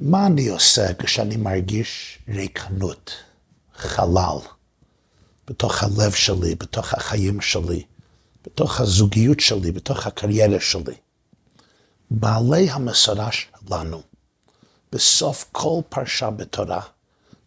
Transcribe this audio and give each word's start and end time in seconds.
מה 0.00 0.26
אני 0.26 0.48
עושה 0.48 0.94
כשאני 0.94 1.36
מרגיש 1.36 2.18
ריקנות, 2.28 3.10
חלל, 3.76 4.38
בתוך 5.46 5.82
הלב 5.82 6.12
שלי, 6.12 6.54
בתוך 6.54 6.94
החיים 6.94 7.40
שלי, 7.40 7.82
בתוך 8.44 8.80
הזוגיות 8.80 9.40
שלי, 9.40 9.72
בתוך 9.72 10.06
הקריירה 10.06 10.60
שלי? 10.60 10.94
בעלי 12.10 12.70
המסורה 12.70 13.28
שלנו, 13.32 14.02
בסוף 14.92 15.44
כל 15.52 15.80
פרשה 15.88 16.30
בתורה, 16.30 16.80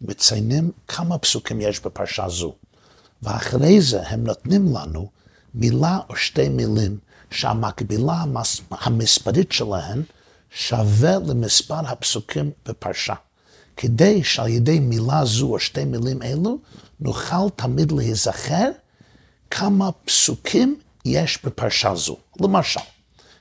מציינים 0.00 0.70
כמה 0.88 1.18
פסוקים 1.18 1.60
יש 1.60 1.80
בפרשה 1.80 2.28
זו, 2.28 2.54
ואחרי 3.22 3.80
זה 3.80 4.08
הם 4.08 4.24
נותנים 4.24 4.76
לנו 4.76 5.10
מילה 5.54 5.98
או 6.08 6.16
שתי 6.16 6.48
מילים 6.48 6.98
שהמקבילה 7.30 8.24
המספרית 8.70 9.52
שלהן 9.52 10.02
שווה 10.50 11.18
למספר 11.18 11.86
הפסוקים 11.86 12.50
בפרשה. 12.66 13.14
כדי 13.76 14.24
שעל 14.24 14.48
ידי 14.48 14.80
מילה 14.80 15.24
זו 15.24 15.46
או 15.46 15.58
שתי 15.58 15.84
מילים 15.84 16.22
אלו, 16.22 16.58
נוכל 17.00 17.50
תמיד 17.56 17.92
להיזכר 17.92 18.70
כמה 19.50 19.92
פסוקים 19.92 20.80
יש 21.04 21.38
בפרשה 21.44 21.94
זו. 21.94 22.16
למשל, 22.40 22.80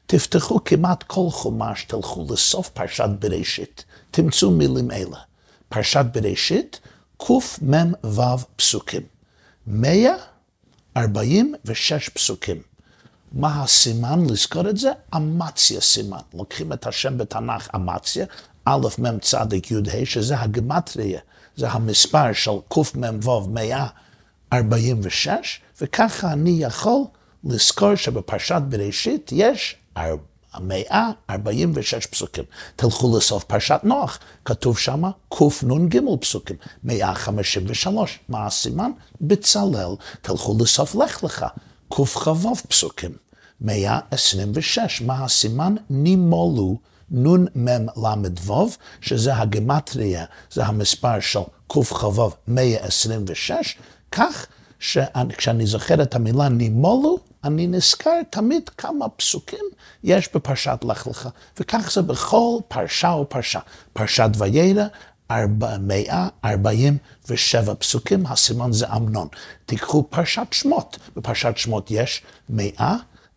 תפתחו 0.05 0.63
כמעט 0.63 1.03
כל 1.03 1.27
חומש, 1.31 1.83
תלכו 1.83 2.25
לסוף 2.29 2.69
פרשת 2.69 3.09
בראשית, 3.19 3.85
תמצאו 4.11 4.51
מילים 4.51 4.91
אלה. 4.91 5.17
פרשת 5.69 6.05
בראשית, 6.13 6.79
קמ"ו 7.17 8.37
פסוקים. 8.55 9.01
146 9.67 12.09
פסוקים. 12.09 12.68
מה 13.31 13.63
הסימן 13.63 14.25
לזכור 14.29 14.69
את 14.69 14.77
זה? 14.77 14.91
אמציה 15.15 15.81
סימן. 15.81 16.17
לוקחים 16.33 16.73
את 16.73 16.87
השם 16.87 17.17
בתנ"ך 17.17 17.69
אמציה, 17.75 18.25
א' 18.65 18.87
מ' 18.99 19.19
צדיק 19.19 19.71
ה', 19.71 20.05
שזה 20.05 20.39
הגמטריה, 20.39 21.19
זה 21.55 21.69
המספר 21.69 22.33
של 22.33 22.51
קמ"ו 22.69 23.47
146, 23.47 25.61
וככה 25.81 26.31
אני 26.31 26.57
יכול 26.59 27.01
לזכור 27.43 27.95
שבפרשת 27.95 28.61
בראשית 28.69 29.31
יש 29.31 29.75
146 30.59 32.05
פסוקים. 32.05 32.43
תלכו 32.75 33.17
לסוף 33.17 33.43
פרשת 33.43 33.79
נוח, 33.83 34.19
כתוב 34.45 34.77
שם 34.77 35.03
קנ"ג 35.29 35.99
פסוקים, 36.21 36.55
153. 36.83 38.19
מה 38.29 38.45
הסימן? 38.45 38.91
בצלאל. 39.21 39.95
תלכו 40.21 40.57
לסוף 40.59 40.95
לך 40.95 41.23
לך, 41.23 41.45
קכ"ו 41.89 42.55
פסוקים, 42.55 43.11
126. 43.61 45.01
מה 45.01 45.23
הסימן? 45.23 45.75
נימולו. 45.89 46.77
נמ"ל"ו, 47.11 48.69
שזה 49.01 49.35
הגמטריה, 49.35 50.25
זה 50.51 50.65
המספר 50.65 51.19
של 51.19 51.39
קכ"ו 51.67 52.31
126, 52.47 53.77
כך 54.11 54.45
שכשאני 54.79 55.65
זוכר 55.65 56.01
את 56.01 56.15
המילה 56.15 56.49
נימולו, 56.49 57.17
אני 57.43 57.67
נזכר 57.67 58.21
תמיד 58.29 58.69
כמה 58.69 59.09
פסוקים 59.09 59.65
יש 60.03 60.29
בפרשת 60.33 60.79
לך 60.83 61.07
לך, 61.07 61.29
וכך 61.59 61.91
זה 61.93 62.01
בכל 62.01 62.57
פרשה 62.67 63.09
ופרשה. 63.09 63.59
פרשת 63.93 64.29
וירא, 64.37 64.85
147 65.79 67.75
פסוקים, 67.75 68.25
הסימן 68.25 68.71
זה 68.71 68.93
אמנון. 68.95 69.27
תיקחו 69.65 70.03
פרשת 70.09 70.47
שמות, 70.51 70.97
בפרשת 71.15 71.57
שמות 71.57 71.91
יש 71.91 72.21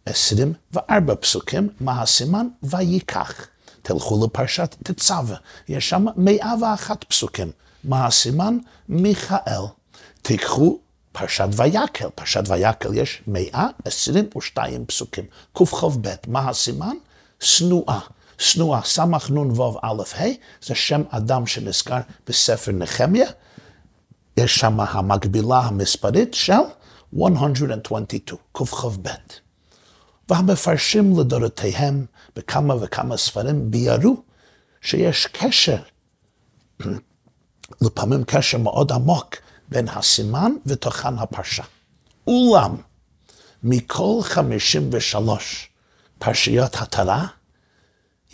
124 0.06 1.14
פסוקים, 1.14 1.68
מה 1.80 2.02
הסימן? 2.02 2.48
ויקח. 2.62 3.46
תלכו 3.82 4.26
לפרשת 4.26 4.76
תצווה, 4.82 5.36
יש 5.68 5.88
שם 5.88 6.06
101 6.16 7.04
פסוקים, 7.04 7.50
מה 7.84 8.06
הסימן? 8.06 8.58
מיכאל. 8.88 9.62
תיקחו 10.22 10.78
פרשת 11.12 11.48
ויקל, 11.52 12.08
פרשת 12.14 12.42
ויקל 12.48 12.94
יש 12.94 13.22
122 13.26 14.86
פסוקים. 14.86 15.24
קכ"ב, 15.52 16.08
מה 16.26 16.48
הסימן? 16.48 16.96
שנואה. 17.40 17.98
שנואה, 18.38 18.80
סנ"ו 18.84 19.78
א' 19.82 20.02
ה', 20.18 20.24
זה 20.62 20.74
שם 20.74 21.02
אדם 21.10 21.46
שנזכר 21.46 21.98
בספר 22.26 22.72
נחמיה. 22.72 23.30
יש 24.36 24.54
שם 24.54 24.80
המקבילה 24.80 25.58
המספרית 25.58 26.34
של 26.34 26.52
122, 27.12 28.04
קכ"ב. 28.52 29.08
והמפרשים 30.32 31.20
לדורותיהם 31.20 32.06
בכמה 32.36 32.74
וכמה 32.80 33.16
ספרים 33.16 33.70
ביארו 33.70 34.22
שיש 34.80 35.26
קשר, 35.26 35.82
לפעמים 37.82 38.24
קשר 38.24 38.58
מאוד 38.58 38.92
עמוק, 38.92 39.36
בין 39.68 39.88
הסימן 39.88 40.52
ותוכן 40.66 41.18
הפרשה. 41.18 41.62
אולם, 42.26 42.76
מכל 43.62 44.20
53 44.22 45.68
פרשיות 46.18 46.76
התרה, 46.76 47.26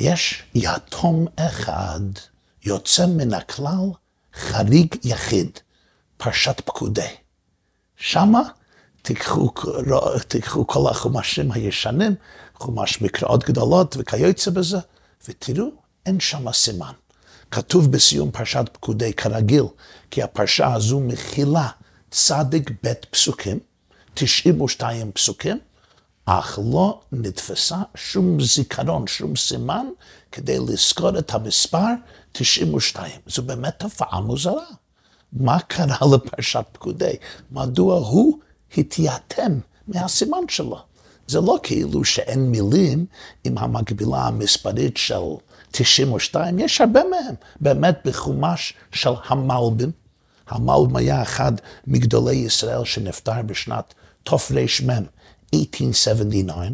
יש 0.00 0.42
יתום 0.54 1.26
אחד 1.36 2.00
יוצא 2.64 3.06
מן 3.06 3.34
הכלל, 3.34 3.90
חריג 4.34 4.94
יחיד, 5.04 5.58
פרשת 6.16 6.60
פקודי. 6.64 7.14
שמה 7.96 8.42
תיקחו, 9.08 9.50
תיקחו 10.28 10.66
כל 10.66 10.90
החומשים 10.90 11.52
הישנים, 11.52 12.14
חומש 12.54 13.02
מקראות 13.02 13.44
גדולות 13.44 13.96
וכיוצא 13.98 14.50
בזה, 14.50 14.78
ותראו, 15.28 15.66
אין 16.06 16.20
שם 16.20 16.52
סימן. 16.52 16.92
כתוב 17.50 17.92
בסיום 17.92 18.30
פרשת 18.30 18.64
פקודי 18.72 19.12
כרגיל, 19.12 19.64
כי 20.10 20.22
הפרשה 20.22 20.74
הזו 20.74 21.00
מכילה 21.00 21.68
צדיק 22.10 22.70
ב' 22.84 22.92
פסוקים, 23.10 23.58
92 24.14 25.12
פסוקים, 25.12 25.58
אך 26.24 26.58
לא 26.72 27.00
נתפסה 27.12 27.76
שום 27.94 28.40
זיכרון, 28.40 29.06
שום 29.06 29.36
סימן, 29.36 29.86
כדי 30.32 30.58
לזכור 30.58 31.18
את 31.18 31.34
המספר 31.34 31.88
92. 32.32 33.20
זו 33.26 33.42
באמת 33.42 33.74
תופעה 33.78 34.20
מוזרה. 34.20 34.64
מה 35.32 35.60
קרה 35.60 35.98
לפרשת 36.14 36.64
פקודי? 36.72 37.16
מדוע 37.50 37.98
הוא 37.98 38.38
התייתם 38.76 39.58
מהסימן 39.88 40.42
שלו? 40.48 40.78
זה 41.26 41.40
לא 41.40 41.58
כאילו 41.62 42.04
שאין 42.04 42.50
מילים 42.50 43.06
עם 43.44 43.58
המקבילה 43.58 44.26
המספרית 44.26 44.96
של 44.96 45.20
92, 45.70 46.58
יש 46.58 46.80
הרבה 46.80 47.00
מהם. 47.10 47.34
באמת 47.60 47.98
בחומש 48.04 48.74
של 48.92 49.10
המלבים, 49.26 49.90
המלבים 50.48 50.96
היה 50.96 51.22
אחד 51.22 51.52
מגדולי 51.86 52.34
ישראל 52.34 52.84
שנפטר 52.84 53.42
בשנת 53.46 53.94
תרמ, 54.24 54.38
1879, 55.52 56.68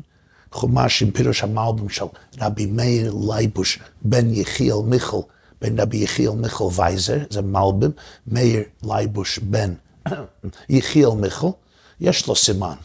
חומש 0.53 1.03
עם 1.03 1.11
פירוש 1.11 1.43
המלבים 1.43 1.88
של 1.88 2.05
רבי 2.41 2.66
מאיר 2.66 3.15
לייבוש 3.28 3.78
בן 4.03 4.34
יחיאל 4.34 4.76
מיכל, 4.84 5.21
בן 5.61 5.81
רבי 5.81 5.97
יחיאל 5.97 6.32
מיכל 6.32 6.69
וייזר, 6.75 7.19
זה 7.31 7.43
מלבים, 7.43 7.91
מאיר 8.26 8.62
לייבוש 8.82 9.38
בן 9.38 9.75
יחיאל 10.69 11.11
מיכל, 11.11 11.47
יש 12.00 12.27
לו 12.27 12.37
סימן, 12.37 12.77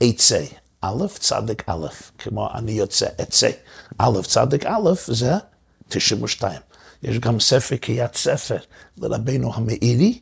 עצה. 0.00 0.44
א', 0.80 1.06
צדיק 1.18 1.62
א', 1.66 1.86
כמו 2.18 2.48
אני 2.54 2.72
יוצא 2.72 3.06
עצה. 3.18 3.50
א', 3.98 4.22
צדיק 4.26 4.66
א', 4.66 4.90
זה 5.06 5.32
92. 5.88 6.60
יש 7.02 7.18
גם 7.18 7.40
ספר 7.40 7.76
קריאת 7.76 8.16
ספר 8.16 8.58
לרבנו 8.98 9.54
המאירי, 9.54 10.20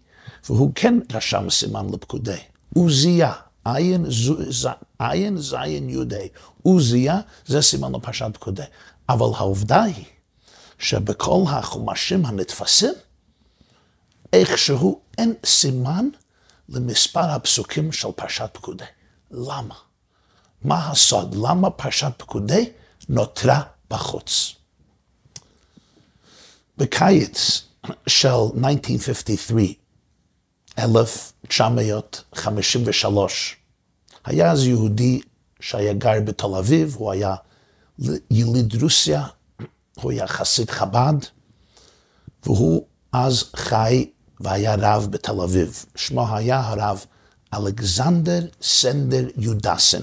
והוא 0.48 0.72
כן 0.74 0.98
רשם 1.12 1.50
סימן 1.50 1.86
לפקודי. 1.92 2.38
עוזיה, 2.74 3.32
עין 4.98 5.36
זין 5.38 5.88
יהודי. 5.88 6.28
עוזיה 6.62 7.20
זה 7.46 7.62
סימן 7.62 7.92
לפרשת 7.92 8.30
פקודי. 8.32 8.62
אבל 9.08 9.26
העובדה 9.36 9.82
היא 9.82 10.04
שבכל 10.78 11.42
החומשים 11.48 12.26
הנתפסים, 12.26 12.94
איכשהו 14.32 15.00
אין 15.18 15.34
סימן 15.44 16.08
למספר 16.68 17.20
הפסוקים 17.20 17.92
של 17.92 18.08
פרשת 18.16 18.50
פקודי. 18.52 18.84
למה? 19.30 19.74
מה 20.62 20.90
הסוד? 20.90 21.34
למה 21.34 21.70
פרשת 21.70 22.12
פקודי 22.16 22.70
נותרה 23.08 23.62
בחוץ? 23.90 24.54
בקיץ 26.78 27.62
של 28.06 28.28
1953, 28.28 29.74
1953, 30.78 33.56
היה 34.24 34.52
אז 34.52 34.66
יהודי 34.66 35.20
שהיה 35.60 35.92
גר 35.92 36.20
בתל 36.24 36.54
אביב, 36.58 36.94
הוא 36.98 37.12
היה 37.12 37.34
יליד 38.30 38.82
רוסיה, 38.82 39.26
הוא 39.94 40.10
היה 40.10 40.26
חסיד 40.26 40.70
חב"ד, 40.70 41.14
והוא 42.44 42.86
אז 43.12 43.44
חי 43.56 44.10
והיה 44.40 44.74
רב 44.74 45.06
בתל 45.10 45.40
אביב. 45.40 45.84
שמו 45.94 46.36
היה 46.36 46.60
הרב 46.60 47.04
אלכזנדר 47.54 48.46
סנדר 48.62 49.28
יודסן. 49.36 50.00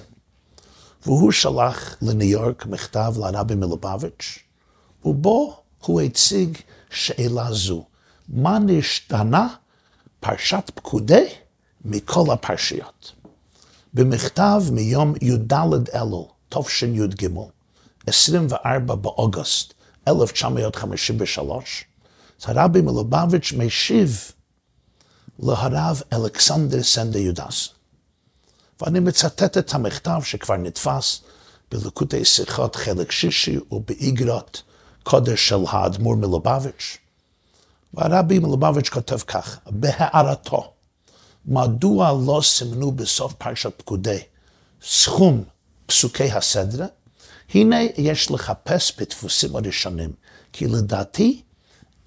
והוא 1.06 1.31
שלח 1.31 1.95
לניו 2.01 2.30
יורק 2.30 2.65
מכתב 2.65 3.13
לרבי 3.18 3.56
מלובביץ', 3.56 4.39
ובו 5.06 5.57
הוא 5.85 6.01
הציג 6.01 6.57
שאלה 6.89 7.53
זו, 7.53 7.85
מה 8.30 8.59
נשתנה 8.59 9.47
פרשת 10.19 10.71
פקודי 10.75 11.25
מכל 11.85 12.31
הפרשיות? 12.31 13.13
במכתב 13.94 14.63
מיום 14.71 15.13
י"ד 15.21 15.53
אלול, 15.95 16.25
תשי"ג, 16.50 17.27
24 18.07 18.95
באוגוסט 18.95 19.74
1953, 20.07 21.85
הרבי 22.45 22.81
מלובביץ' 22.81 23.54
משיב 23.57 24.31
להרב 25.40 26.01
אלכסנדר 26.13 26.84
סנדה 26.84 27.19
יודס. 27.19 27.69
ואני 28.81 29.00
מצטט 29.00 29.57
את 29.57 29.74
המכתב 29.74 30.19
שכבר 30.24 30.57
נתפס 30.57 31.22
בלקוטי 31.72 32.25
שיחות 32.25 32.75
חלק 32.75 33.12
שישי 33.12 33.57
ובאיגרות 33.72 34.63
קודש 35.04 35.50
של 35.50 35.63
האדמו"ר 35.69 36.16
מלובביץ'. 36.16 36.98
והרבי 37.94 38.40
מלובביץ' 38.40 38.90
כותב 38.90 39.18
כך, 39.18 39.60
בהערתו, 39.69 40.74
מדוע 41.45 42.12
לא 42.25 42.42
סימנו 42.44 42.92
בסוף 42.92 43.34
פרשת 43.34 43.72
פקודי 43.78 44.19
סכום 44.81 45.44
פסוקי 45.86 46.31
הסדרה? 46.31 46.86
הנה 47.54 47.78
יש 47.98 48.31
לחפש 48.31 49.00
בדפוסים 49.00 49.56
הראשונים, 49.56 50.13
כי 50.54 50.68
לדעתי 50.68 51.42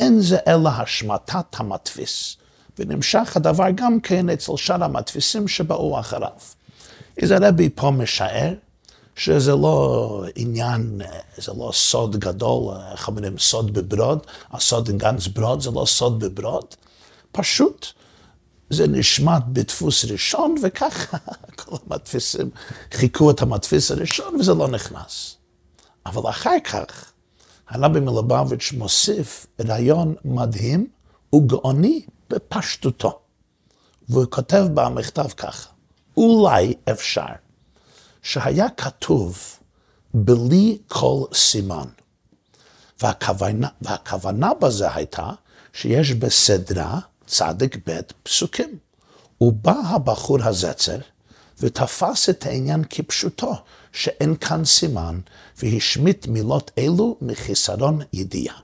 אין 0.00 0.20
זה 0.20 0.38
אלא 0.48 0.68
השמטת 0.68 1.46
המדפיס, 1.56 2.36
ונמשך 2.78 3.36
הדבר 3.36 3.70
גם 3.74 4.00
כן 4.00 4.30
אצל 4.30 4.56
שאר 4.56 4.84
המדפיסים 4.84 5.48
שבאו 5.48 6.00
אחריו. 6.00 6.30
אז 7.22 7.30
הרבי 7.30 7.68
פה 7.74 7.90
משער 7.90 8.54
שזה 9.16 9.52
לא 9.52 10.24
עניין, 10.34 11.00
זה 11.36 11.52
לא 11.58 11.70
סוד 11.74 12.16
גדול, 12.16 12.74
איך 12.92 13.08
אומרים, 13.08 13.38
סוד 13.38 13.72
בברוד, 13.72 14.26
הסוד 14.52 14.90
גנץ 14.90 15.26
ברוד 15.26 15.60
זה 15.60 15.70
לא 15.70 15.84
סוד 15.86 16.24
בברוד, 16.24 16.74
פשוט 17.32 17.86
זה 18.70 18.86
נשמט 18.86 19.42
בדפוס 19.52 20.04
ראשון, 20.04 20.54
וככה 20.62 21.18
כל 21.58 21.76
המדפיסים 21.86 22.50
חיכו 22.92 23.30
את 23.30 23.42
המדפיס 23.42 23.90
הראשון 23.90 24.34
וזה 24.34 24.54
לא 24.54 24.68
נכנס. 24.68 25.36
אבל 26.06 26.30
אחר 26.30 26.60
כך, 26.64 27.12
הרבי 27.68 28.00
מלובביץ' 28.00 28.72
מוסיף 28.72 29.46
רעיון 29.68 30.14
מדהים 30.24 30.86
וגאוני 31.34 32.06
בפשטותו. 32.30 33.18
והוא 34.08 34.26
כותב 34.30 34.66
במכתב 34.74 35.28
ככה, 35.36 35.70
אולי 36.16 36.74
אפשר 36.92 37.26
שהיה 38.22 38.68
כתוב 38.70 39.38
בלי 40.14 40.78
כל 40.88 41.24
סימן. 41.34 41.86
והכוונה, 43.02 43.68
והכוונה 43.82 44.54
בזה 44.54 44.94
הייתה 44.94 45.30
שיש 45.72 46.12
בסדרה 46.12 47.00
צדיק 47.26 47.76
ב' 47.88 48.00
פסוקים. 48.22 48.78
ובא 49.40 49.80
הבחור 49.84 50.38
הזצר 50.42 50.98
ותפס 51.60 52.28
את 52.28 52.46
העניין 52.46 52.84
כפשוטו, 52.90 53.54
שאין 53.92 54.36
כאן 54.36 54.64
סימן, 54.64 55.20
והשמיט 55.58 56.26
מילות 56.26 56.70
אלו 56.78 57.16
מחיסרון 57.20 58.00
ידיעה. 58.12 58.56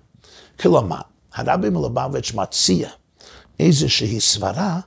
כלומר, 0.60 1.00
הרבי 1.34 1.70
מלובביץ' 1.70 2.32
מציע 2.34 2.88
איזושהי 3.60 4.20
סברה 4.20 4.80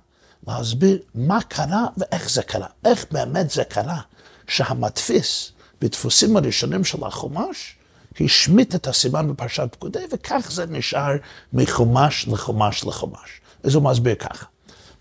להסביר 0.48 1.00
מה 1.16 1.42
קרה 1.42 1.86
ואיך 1.98 2.30
זה 2.30 2.44
קרה. 2.44 2.68
איך 2.86 3.06
באמת 3.12 3.50
זה 3.50 3.63
קרה 3.63 4.00
שהמדפיס 4.48 5.51
בדפוסים 5.81 6.38
הראשונים 6.38 6.84
של 6.84 7.04
החומש 7.04 7.75
השמיט 8.19 8.75
את 8.75 8.88
הסימן 8.88 9.34
בפרשת 9.34 9.68
פקודי, 9.72 10.00
וכך 10.12 10.48
זה 10.51 10.66
נשאר 10.66 11.12
מחומש 11.54 12.28
לחומש 12.28 12.84
לחומש. 12.84 13.42
אז 13.63 13.75
הוא 13.75 13.84
מסביר 13.84 14.16
ככה. 14.16 14.46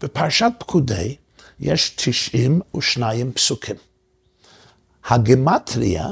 בפרשת 0.00 0.50
פקודי 0.58 1.16
יש 1.60 1.94
92 1.96 3.32
פסוקים. 3.32 3.76
הגמטריה 5.08 6.08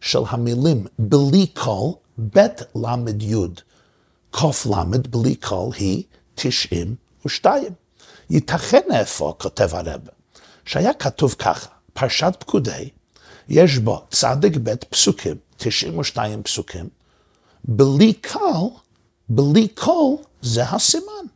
של 0.00 0.18
המילים 0.28 0.86
בלי 0.98 1.46
קול, 1.46 1.92
בית 2.18 2.62
למד 2.76 3.22
יוד, 3.22 3.60
קוף 4.30 4.66
למד 4.66 5.06
בלי 5.06 5.34
קול 5.34 5.72
היא 5.74 6.02
92. 6.34 7.64
ייתכן 8.30 8.82
איפה, 8.92 9.34
כותב 9.38 9.74
הרב, 9.74 10.00
שהיה 10.64 10.94
כתוב 10.94 11.34
ככה, 11.38 11.68
פרשת 11.92 12.36
פקודי, 12.38 12.88
יש 13.48 13.78
בו 13.78 14.02
צדיק 14.10 14.56
בית 14.56 14.84
פסוקים, 14.84 15.36
92 15.56 16.42
פסוקים, 16.42 16.88
בלי 17.64 18.12
קול, 18.12 18.70
בלי 19.28 19.68
קול 19.68 20.16
זה 20.42 20.64
הסימן. 20.64 21.26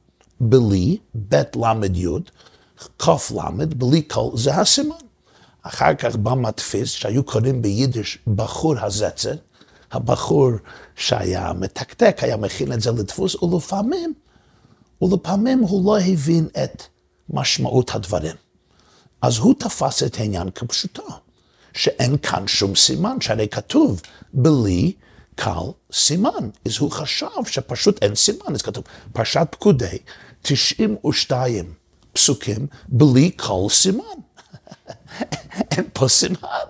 בלי, 0.40 0.96
בית 1.14 1.56
למד 1.56 1.96
יוד, 1.96 2.30
קוף 2.96 3.30
למד, 3.30 3.74
בלי 3.74 4.02
קול 4.02 4.36
זה 4.36 4.54
הסימן. 4.54 4.94
אחר 5.62 5.94
כך 5.94 6.16
בא 6.16 6.34
מדפיס 6.34 6.88
שהיו 6.88 7.24
קוראים 7.24 7.62
ביידיש 7.62 8.18
בחור 8.34 8.74
הזעצער, 8.78 9.34
הבחור 9.92 10.50
שהיה 10.96 11.52
מתקתק, 11.52 12.16
היה 12.20 12.36
מכין 12.36 12.72
את 12.72 12.80
זה 12.80 12.90
לדפוס, 12.90 13.42
ולפעמים, 13.42 14.14
ולפעמים 15.02 15.58
הוא 15.58 15.84
לא 15.84 16.00
הבין 16.00 16.48
את 16.64 16.82
משמעות 17.30 17.94
הדברים. 17.94 18.36
אז 19.22 19.38
הוא 19.38 19.54
תפס 19.58 20.02
את 20.02 20.16
העניין 20.18 20.50
כפשוטו, 20.50 21.06
שאין 21.72 22.16
כאן 22.18 22.46
שום 22.46 22.76
סימן, 22.76 23.20
שהרי 23.20 23.48
כתוב 23.48 24.00
בלי 24.32 24.92
קל 25.34 25.70
סימן. 25.92 26.50
אז 26.66 26.78
הוא 26.78 26.90
חשב 26.90 27.26
שפשוט 27.46 28.02
אין 28.02 28.14
סימן, 28.14 28.54
אז 28.54 28.62
כתוב 28.62 28.84
פרשת 29.12 29.46
פקודי, 29.50 29.98
92 30.42 31.79
פסוקים 32.20 32.66
בלי 32.88 33.30
כל 33.36 33.66
סימן. 33.70 34.04
אין 35.72 35.84
פה 35.92 36.08
סימן. 36.08 36.66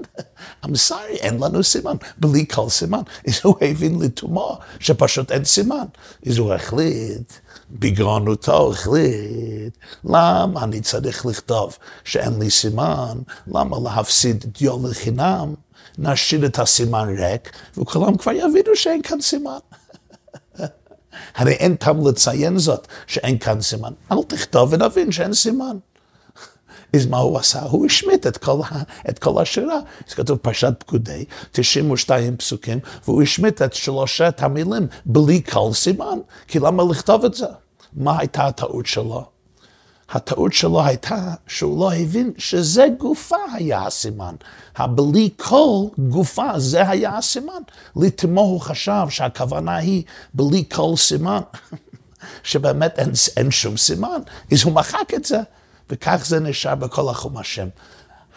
I'm 0.65 0.69
sorry, 0.89 1.17
אין 1.21 1.39
לנו 1.41 1.65
סימן, 1.65 1.97
בלי 2.19 2.47
כל 2.47 2.69
סימן. 2.69 3.01
אז 3.29 3.41
הוא 3.43 3.57
הבין 3.61 3.99
לתומו 4.03 4.59
שפשוט 4.81 5.33
אין 5.33 5.45
סימן. 5.45 5.85
אז 6.27 6.39
הוא 6.39 6.55
החליט, 6.55 7.33
בגרונותו 7.71 8.71
החליט, 8.73 9.77
למה 10.05 10.65
אני 10.65 10.81
צריך 10.81 11.27
לכתוב 11.27 11.79
שאין 12.05 12.39
לי 12.39 12.51
סימן? 12.51 13.19
למה 13.47 13.77
להפסיד 13.85 14.45
דיו 14.59 14.89
לחינם? 14.89 15.55
נשאיר 15.99 16.47
את 16.47 16.59
הסימן 16.59 17.09
ריק, 17.19 17.53
וכולם 17.79 18.17
כבר 18.17 18.33
יבינו 18.33 18.77
שאין 18.77 19.03
כאן 19.03 19.21
סימן. 19.21 19.59
הרי 21.35 21.53
אין 21.53 21.77
טעם 21.77 22.07
לציין 22.07 22.59
זאת, 22.59 22.87
שאין 23.07 23.39
כאן 23.39 23.61
סימן. 23.61 23.93
אל 24.13 24.17
תכתוב 24.29 24.73
ונבין 24.73 25.13
שאין 25.13 25.35
סימן. 25.35 25.77
אז 26.97 27.07
מה 27.07 27.19
הוא 27.19 27.39
עשה? 27.39 27.63
הוא 27.63 27.87
השמיט 27.87 28.27
את 28.27 28.37
כל, 28.37 28.61
את 29.09 29.19
כל 29.19 29.43
השירה. 29.43 29.81
זה 30.09 30.15
כתוב 30.15 30.39
פרשת 30.39 30.75
פקודי, 30.79 31.25
92 31.53 32.37
פסוקים, 32.37 32.79
והוא 33.05 33.23
השמיט 33.23 33.63
את 33.63 33.75
שלושת 33.75 34.35
המילים 34.39 34.87
בלי 35.07 35.43
כל 35.43 35.71
סימן. 35.73 36.19
כי 36.49 36.59
למה 36.59 36.83
לכתוב 36.91 37.25
את 37.25 37.35
זה? 37.35 37.47
מה 37.93 38.19
הייתה 38.19 38.47
הטעות 38.47 38.87
שלו? 38.87 39.40
הטעות 40.11 40.53
שלו 40.53 40.85
הייתה 40.85 41.35
שהוא 41.47 41.81
לא 41.81 41.93
הבין 41.95 42.33
שזה 42.39 42.87
גופה 42.99 43.37
היה 43.55 43.87
הסימן. 43.87 44.35
הבלי 44.77 45.31
כל 45.37 45.85
גופה 45.99 46.59
זה 46.59 46.89
היה 46.89 47.19
הסימן. 47.19 47.63
לתמו 47.97 48.41
הוא 48.41 48.61
חשב 48.61 49.07
שהכוונה 49.09 49.77
היא 49.77 50.03
בלי 50.35 50.65
כל 50.73 50.93
סימן, 50.97 51.41
שבאמת 52.43 52.99
אין, 52.99 53.11
אין 53.37 53.51
שום 53.51 53.77
סימן. 53.77 54.21
אז 54.53 54.63
הוא 54.63 54.73
מחק 54.73 55.15
את 55.15 55.25
זה. 55.25 55.41
וכך 55.91 56.23
זה 56.27 56.41
נשאר 56.41 56.75
בכל 56.75 57.11
החומשים. 57.11 57.69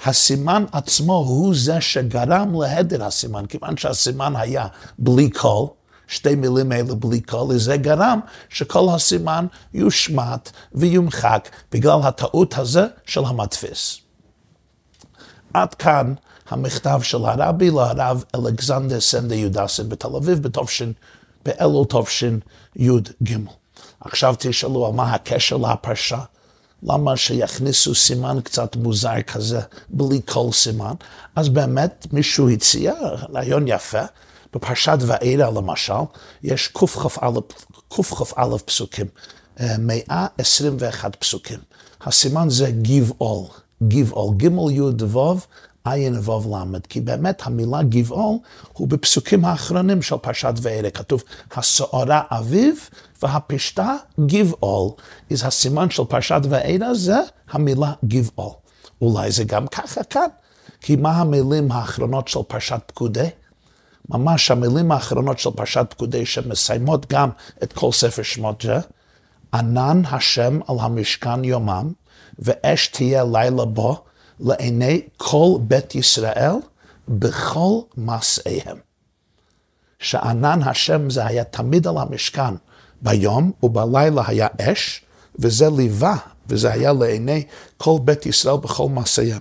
הסימן 0.06 0.65
עצמו 0.72 1.13
הוא 1.13 1.56
זה 1.56 1.82
שגרם 1.82 2.62
להדר 2.62 3.06
הסימן, 3.06 3.46
כיוון 3.46 3.77
שהסימן 3.77 4.34
היה 4.36 4.68
בלי 5.00 5.30
קול, 5.30 5.68
שתי 6.07 6.36
מילים 6.36 6.72
האלה 6.72 6.95
בלי 6.95 7.22
קול, 7.22 7.57
זה 7.57 7.77
גרם 7.77 8.19
שכל 8.50 8.88
הסימן 8.95 9.45
יושמט 9.74 10.50
ויומחק 10.74 11.50
בגלל 11.72 12.00
הטעות 12.03 12.57
הזה 12.57 12.86
של 13.05 13.25
המדפיס. 13.25 13.98
עד 15.53 15.74
כאן 15.74 16.13
המכתב 16.50 17.00
של 17.03 17.25
הרבי 17.25 17.69
לרב 17.69 18.24
אלכסנדר 18.36 19.00
סנדה 19.00 19.36
יודסן 19.36 19.89
בתל 19.89 20.15
אביב 20.15 20.43
בתופשין, 20.43 20.93
באלול 21.45 21.86
תופשין 21.86 22.39
י"ג. 22.75 23.36
עכשיו 24.00 24.36
תשאלו 24.39 24.93
מה 24.93 25.13
הקשר 25.13 25.57
לפרשה. 25.57 26.19
למה 26.83 27.17
שיכניסו 27.17 27.95
סימן 27.95 28.38
קצת 28.43 28.75
מוזר 28.75 29.22
כזה, 29.22 29.62
בלי 29.89 30.22
כל 30.25 30.48
סימן? 30.51 30.93
אז 31.36 31.50
באמת 31.50 32.07
מישהו 32.12 32.50
הציע, 32.50 32.93
רעיון 33.33 33.67
יפה, 33.67 34.01
בפרשת 34.53 34.98
ואלה 35.00 35.51
למשל, 35.51 35.93
יש 36.43 36.67
קכ"א 36.67 38.57
פסוקים, 38.65 39.05
121 39.79 41.15
פסוקים. 41.15 41.60
הסימן 42.01 42.50
זה 42.50 42.72
give 42.83 43.13
all, 43.22 43.51
give 43.83 44.13
all, 44.13 44.33
גימל 44.38 44.72
י' 44.72 45.03
ו' 45.03 45.38
עין 45.86 46.15
וו 46.15 46.57
למד, 46.57 46.88
כי 46.88 47.01
באמת 47.01 47.41
המילה 47.45 47.83
גבעול 47.83 48.38
הוא 48.74 48.88
בפסוקים 48.88 49.45
האחרונים 49.45 50.01
של 50.01 50.17
פרשת 50.17 50.53
ואלה. 50.62 50.89
כתוב, 50.89 51.24
הסערה 51.51 52.22
אביב 52.31 52.89
והפשתה 53.22 53.95
גבעול. 54.25 54.89
אז 55.31 55.43
הסימן 55.45 55.89
של 55.89 56.03
פרשת 56.03 56.41
ואלה 56.50 56.93
זה 56.93 57.17
המילה 57.51 57.93
גבעול. 58.05 58.51
אולי 59.01 59.31
זה 59.31 59.43
גם 59.43 59.67
ככה 59.67 60.03
כאן, 60.03 60.27
כי 60.81 60.95
מה 60.95 61.12
המילים 61.12 61.72
האחרונות 61.72 62.27
של 62.27 62.39
פרשת 62.48 62.79
פקודי? 62.86 63.29
ממש 64.10 64.51
המילים 64.51 64.91
האחרונות 64.91 65.39
של 65.39 65.50
פרשת 65.51 65.86
פקודי 65.89 66.25
שמסיימות 66.25 67.13
גם 67.13 67.29
את 67.63 67.74
כל 67.74 67.91
ספר 67.91 68.24
שמות 68.24 68.62
זה, 68.62 68.79
ענן 69.53 70.01
השם 70.12 70.60
על 70.67 70.75
המשכן 70.79 71.43
יומם, 71.43 71.91
ואש 72.39 72.88
תהיה 72.88 73.24
לילה 73.24 73.65
בו, 73.65 74.03
לעיני 74.39 75.01
כל 75.17 75.57
בית 75.62 75.95
ישראל 75.95 76.55
בכל 77.07 77.79
מעשיהם. 77.98 78.77
שענן 80.00 80.63
השם 80.63 81.10
זה 81.10 81.25
היה 81.25 81.43
תמיד 81.43 81.88
על 81.88 81.98
המשכן 81.98 82.55
ביום, 83.01 83.51
ובלילה 83.63 84.24
היה 84.27 84.48
אש, 84.62 85.05
וזה 85.39 85.69
ליווה, 85.77 86.17
וזה 86.48 86.72
היה 86.72 86.93
לעיני 86.93 87.43
כל 87.77 87.98
בית 88.03 88.25
ישראל 88.25 88.57
בכל 88.57 88.89
מעשיהם. 88.89 89.39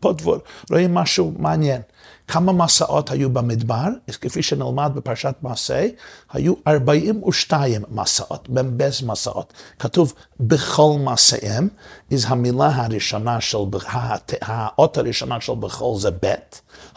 פה 0.00 0.12
דבר, 0.12 0.38
רואים 0.70 0.94
משהו 0.94 1.32
מעניין. 1.38 1.82
כמה 2.28 2.52
מסעות 2.52 3.10
היו 3.10 3.30
במדבר? 3.30 3.88
כפי 4.20 4.42
שנלמד 4.42 4.92
בפרשת 4.94 5.34
מעשה, 5.42 5.86
היו 6.32 6.54
42 6.68 7.82
מסעות, 7.88 8.48
במבז 8.48 9.02
מסעות. 9.02 9.52
כתוב 9.78 10.14
בכל 10.40 10.96
מעשיהם, 10.98 11.68
אז 12.12 12.24
המילה 12.28 12.66
הראשונה 12.74 13.40
של, 13.40 13.58
האות 14.40 14.98
הראשונה 14.98 15.40
של 15.40 15.54
בכל 15.54 15.94
זה 15.98 16.10
ב', 16.10 16.34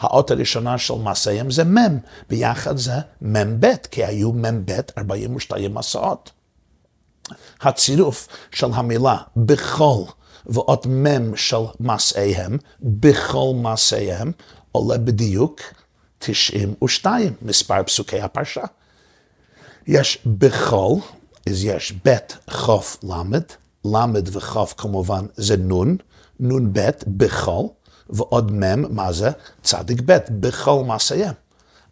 האות 0.00 0.30
הראשונה 0.30 0.78
של 0.78 0.94
מעשיהם 0.94 1.50
זה 1.50 1.64
מ', 1.64 1.98
ביחד 2.28 2.76
זה 2.76 2.96
מ"ב, 3.22 3.66
כי 3.90 4.04
היו 4.04 4.32
מ"ב 4.32 4.72
42 4.98 5.74
מסעות. 5.74 6.30
הצירוף 7.60 8.28
של 8.50 8.68
המילה 8.74 9.16
בכל 9.36 10.02
ועוד 10.46 10.86
מ' 10.88 11.36
של 11.36 11.56
מעשיהם, 11.80 12.58
בכל 12.80 13.52
מעשיהם, 13.54 14.32
עולה 14.76 14.98
בדיוק 14.98 15.60
92 16.18 17.32
מספר 17.42 17.82
פסוקי 17.82 18.20
הפרשה. 18.20 18.64
יש 19.86 20.18
בכל, 20.26 20.94
אז 21.48 21.64
יש 21.64 21.94
ב' 22.06 22.16
חוף 22.50 22.96
למד, 23.02 23.42
למד 23.84 24.36
וחוף 24.36 24.74
כמובן 24.76 25.26
זה 25.36 25.56
נון, 25.56 25.96
נון 26.40 26.72
ב' 26.72 26.90
בכל, 27.06 27.62
ועוד 28.10 28.52
מ', 28.52 28.94
מה 28.94 29.12
זה? 29.12 29.30
צדיק 29.62 30.00
ב', 30.04 30.18
בכל 30.30 30.84
מעשיהם. 30.86 31.34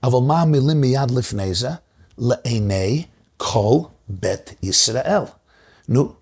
אבל 0.03 0.19
מה 0.27 0.43
המילים 0.43 0.81
מיד 0.81 1.11
לפני 1.11 1.55
זה? 1.55 1.71
לעיני 2.19 3.05
כל 3.37 3.79
בית 4.09 4.55
ישראל. 4.63 5.23
נו, 5.89 6.13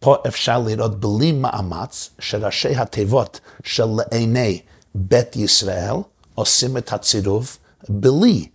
פה 0.00 0.16
אפשר 0.28 0.58
לראות 0.58 1.00
בלי 1.00 1.32
מאמץ 1.32 2.10
שראשי 2.18 2.76
התיבות 2.76 3.40
של 3.64 3.86
לעיני 3.96 4.60
בית 4.98 5.36
ישראל 5.36 5.94
עושים 6.34 6.76
את 6.76 6.92
הצירוף 6.92 7.58
בלי 7.88 8.48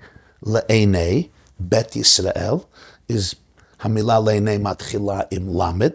לעיני 0.45 1.27
בית 1.59 1.95
ישראל, 1.95 2.53
אז 3.09 3.33
המילה 3.81 4.19
לעיני 4.19 4.57
מתחילה 4.57 5.19
עם 5.31 5.62
למד, 5.62 5.93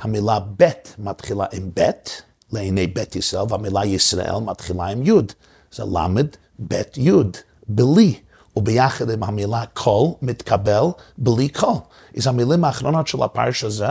המילה 0.00 0.40
בית 0.40 0.94
מתחילה 0.98 1.44
עם 1.52 1.70
בית, 1.74 2.22
לעיני 2.52 2.86
בית 2.86 3.16
ישראל, 3.16 3.44
והמילה 3.48 3.84
ישראל 3.84 4.36
מתחילה 4.44 4.84
עם 4.84 5.02
יוד. 5.02 5.32
זה 5.72 5.84
למד 5.92 6.26
בית 6.58 6.96
יוד, 6.96 7.36
בלי. 7.68 8.20
וביחד 8.56 9.10
עם 9.10 9.22
המילה 9.22 9.66
כל 9.66 10.06
מתקבל 10.22 10.84
בלי 11.18 11.48
כל. 11.52 11.72
אז 12.16 12.26
המילים 12.26 12.64
האחרונות 12.64 13.06
של 13.06 13.22
הפרשה 13.22 13.70
זה 13.70 13.86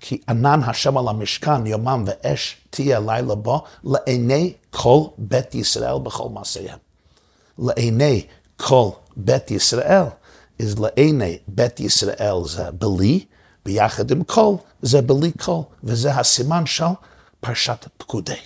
כי 0.00 0.20
ענן 0.28 0.60
השם 0.62 0.98
על 0.98 1.08
המשכן 1.08 1.66
יומם 1.66 2.04
ואש 2.06 2.56
תהיה 2.70 3.00
לילה 3.00 3.34
בו, 3.34 3.64
לעיני 3.84 4.52
כל 4.70 5.02
בית 5.18 5.54
ישראל 5.54 5.98
בכל 6.02 6.28
מעשיהם. 6.28 6.78
לעיני 7.58 8.26
כל 8.56 8.88
בית 9.16 9.50
ישראל, 9.50 10.04
אז 10.62 10.78
לעיני 10.78 11.38
בית 11.48 11.80
ישראל 11.80 12.36
זה 12.46 12.70
בלי, 12.70 13.24
ביחד 13.64 14.10
עם 14.10 14.24
כל 14.24 14.54
זה 14.82 15.02
בלי 15.02 15.32
כל, 15.40 15.60
וזה 15.84 16.14
הסימן 16.14 16.66
של 16.66 16.84
פרשת 17.40 17.86
פקודי. 17.96 18.40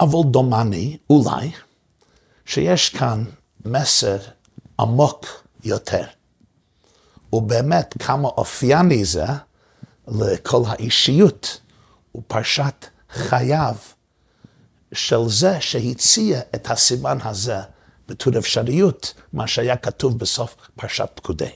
אבל 0.00 0.30
דומני, 0.30 0.96
אולי, 1.10 1.52
שיש 2.46 2.88
כאן 2.88 3.24
מסר 3.64 4.18
עמוק 4.80 5.26
יותר. 5.64 6.04
ובאמת 7.32 7.94
כמה 8.02 8.28
אופייני 8.28 9.04
זה 9.04 9.24
לכל 10.10 10.62
האישיות 10.66 11.60
ופרשת 12.16 12.86
חייו 13.10 13.74
של 14.92 15.28
זה 15.28 15.60
שהציע 15.60 16.40
את 16.54 16.70
הסימן 16.70 17.18
הזה 17.24 17.58
בתור 18.08 18.38
אפשריות, 18.38 19.14
מה 19.32 19.46
שהיה 19.46 19.76
כתוב 19.76 20.18
בסוף 20.18 20.56
פרשת 20.76 21.10
פקודי. 21.14 21.50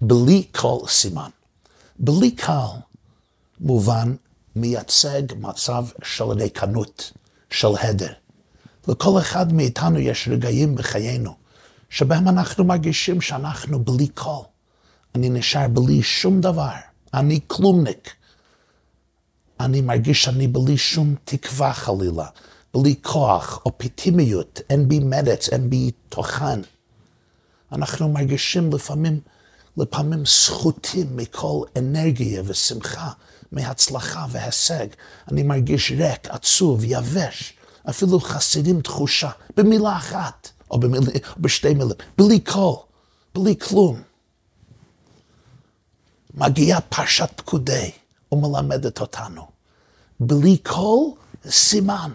בלי 0.00 0.46
כל 0.52 0.78
סימן. 0.88 1.30
בלי 1.98 2.30
קל 2.30 2.66
מובן 3.60 4.14
מייצג 4.56 5.22
מצב 5.40 5.84
של 6.02 6.24
ריקנות, 6.24 7.12
של 7.50 7.68
הדר. 7.80 8.12
לכל 8.88 9.18
אחד 9.18 9.52
מאיתנו 9.52 9.98
יש 9.98 10.28
רגעים 10.28 10.74
בחיינו 10.74 11.34
שבהם 11.90 12.28
אנחנו 12.28 12.64
מרגישים 12.64 13.20
שאנחנו 13.20 13.84
בלי 13.84 14.08
קול. 14.08 14.44
אני 15.14 15.28
נשאר 15.28 15.68
בלי 15.68 16.02
שום 16.02 16.40
דבר. 16.40 16.91
אני 17.14 17.40
כלומניק. 17.46 18.14
אני 19.60 19.80
מרגיש 19.80 20.24
שאני 20.24 20.46
בלי 20.48 20.76
שום 20.76 21.14
תקווה 21.24 21.72
חלילה, 21.72 22.26
בלי 22.74 22.94
כוח, 23.02 23.60
אופטימיות, 23.66 24.60
אין 24.70 24.88
בי 24.88 24.98
מרץ, 24.98 25.48
אין 25.48 25.70
בי 25.70 25.90
תוכן. 26.08 26.60
אנחנו 27.72 28.08
מרגישים 28.08 28.72
לפעמים, 28.72 29.20
לפעמים 29.76 30.26
זכותים 30.26 31.16
מכל 31.16 31.62
אנרגיה 31.78 32.42
ושמחה, 32.46 33.10
מהצלחה 33.52 34.26
והישג. 34.30 34.86
אני 35.30 35.42
מרגיש 35.42 35.92
ריק, 35.92 36.28
עצוב, 36.28 36.84
יבש, 36.84 37.54
אפילו 37.90 38.20
חסרים 38.20 38.80
תחושה, 38.80 39.30
במילה 39.56 39.96
אחת, 39.96 40.50
או 40.70 40.80
במיל, 40.80 41.00
בשתי 41.38 41.74
מילים, 41.74 41.96
בלי 42.18 42.40
קול, 42.40 42.74
בלי 43.34 43.56
כלום. 43.58 44.11
מגיעה 46.34 46.80
פרשת 46.80 47.30
פקודי 47.36 47.90
ומלמדת 48.32 49.00
אותנו. 49.00 49.46
בלי 50.20 50.58
כל 50.62 50.98
סימן. 51.50 52.12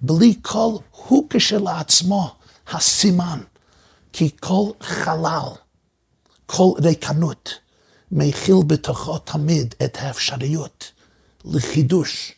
בלי 0.00 0.34
כל 0.42 0.72
הוא 0.90 1.26
כשלעצמו 1.30 2.34
הסימן. 2.68 3.40
כי 4.12 4.30
כל 4.40 4.70
חלל, 4.80 5.48
כל 6.46 6.70
ריקנות, 6.84 7.54
מכיל 8.12 8.56
בתוכו 8.66 9.18
תמיד 9.18 9.74
את 9.84 9.96
האפשריות 10.00 10.92
לחידוש. 11.44 12.32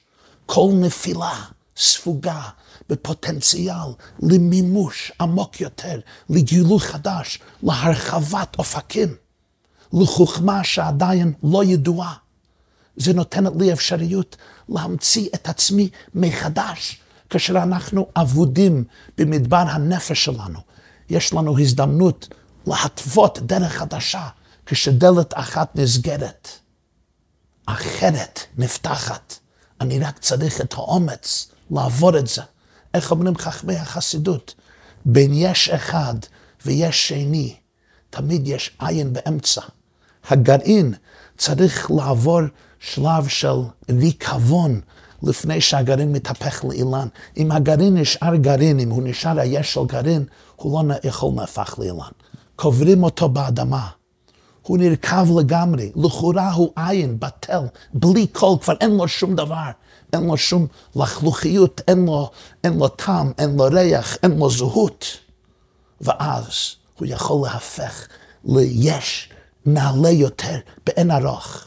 כל 0.46 0.70
נפילה 0.74 1.44
ספוגה 1.76 2.42
בפוטנציאל 2.88 3.94
למימוש 4.22 5.12
עמוק 5.20 5.60
יותר, 5.60 6.00
לגילוי 6.30 6.80
חדש, 6.80 7.38
להרחבת 7.62 8.56
אופקים. 8.58 9.23
לחוכמה 10.00 10.64
שעדיין 10.64 11.32
לא 11.42 11.64
ידועה. 11.64 12.14
זה 12.96 13.12
נותן 13.12 13.44
לי 13.58 13.72
אפשריות 13.72 14.36
להמציא 14.68 15.28
את 15.34 15.48
עצמי 15.48 15.88
מחדש, 16.14 17.00
כאשר 17.30 17.62
אנחנו 17.62 18.06
אבודים 18.16 18.84
במדבר 19.18 19.56
הנפש 19.56 20.24
שלנו. 20.24 20.58
יש 21.10 21.32
לנו 21.32 21.58
הזדמנות 21.58 22.28
להתוות 22.66 23.38
דרך 23.38 23.72
חדשה, 23.72 24.28
כשדלת 24.66 25.32
אחת 25.36 25.76
נסגרת, 25.76 26.48
אחרת 27.66 28.40
נפתחת. 28.58 29.34
אני 29.80 29.98
רק 29.98 30.18
צריך 30.18 30.60
את 30.60 30.72
האומץ 30.72 31.48
לעבור 31.70 32.18
את 32.18 32.26
זה. 32.26 32.42
איך 32.94 33.10
אומרים 33.10 33.36
חכמי 33.36 33.76
החסידות? 33.76 34.54
בין 35.04 35.30
יש 35.34 35.68
אחד 35.68 36.14
ויש 36.66 37.08
שני, 37.08 37.56
תמיד 38.10 38.48
יש 38.48 38.76
עין 38.78 39.12
באמצע. 39.12 39.62
הגרעין 40.28 40.94
צריך 41.36 41.90
לעבור 41.90 42.40
שלב 42.78 43.28
של 43.28 43.58
ריקבון 43.90 44.80
לפני 45.22 45.60
שהגרעין 45.60 46.12
מתהפך 46.12 46.64
לאילן. 46.64 47.08
אם 47.36 47.52
הגרעין 47.52 47.96
נשאר 47.96 48.36
גרעין, 48.36 48.80
אם 48.80 48.90
הוא 48.90 49.02
נשאר 49.02 49.40
היש 49.40 49.74
של 49.74 49.84
גרעין, 49.86 50.24
הוא 50.56 50.84
לא 50.88 50.94
יכול 51.04 51.32
להפך 51.36 51.78
לאילן. 51.78 52.10
קוברים 52.56 53.02
אותו 53.02 53.28
באדמה. 53.28 53.88
הוא 54.62 54.78
נרקב 54.78 55.38
לגמרי, 55.38 55.92
לכאורה 55.96 56.52
הוא 56.52 56.72
עין, 56.76 57.20
בטל, 57.20 57.60
בלי 57.94 58.26
קול, 58.26 58.58
כבר 58.62 58.74
אין 58.80 58.96
לו 58.96 59.08
שום 59.08 59.34
דבר. 59.34 59.70
אין 60.12 60.24
לו 60.24 60.36
שום 60.36 60.66
לחלוכיות, 60.96 61.80
אין 61.88 62.04
לו, 62.04 62.30
אין 62.64 62.78
לו 62.78 62.88
טעם, 62.88 63.32
אין 63.38 63.56
לו 63.56 63.64
ריח, 63.64 64.16
אין 64.22 64.38
לו 64.38 64.50
זהות. 64.50 65.06
ואז 66.00 66.52
הוא 66.98 67.08
יכול 67.10 67.46
להפך 67.46 68.06
ליש 68.44 69.28
נעלה 69.66 70.10
יותר 70.10 70.56
באין 70.86 71.10
ארוך. 71.10 71.58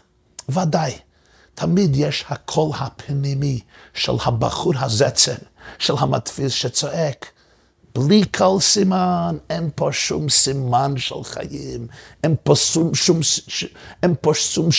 ודאי, 0.50 0.98
תמיד 1.56 1.96
יש 1.96 2.26
הקול 2.30 2.72
הפנימי 2.80 3.60
של 3.94 4.12
הבחור 4.26 4.74
הזצר, 4.76 5.36
של 5.80 5.94
המתפיס 5.98 6.52
שצועק, 6.54 7.32
בלי 7.96 8.24
כל 8.38 8.58
סימן, 8.60 9.38
אין 9.50 9.70
פה 9.76 9.90
שום 9.92 10.30
סימן 10.30 10.94
של 10.98 11.24
חיים, 11.24 11.88
אין 12.24 12.36
פה 12.44 12.56
שום, 12.56 12.96
שום, 12.96 13.20
אין 14.04 14.16
פה 14.22 14.34
שום, 14.34 14.70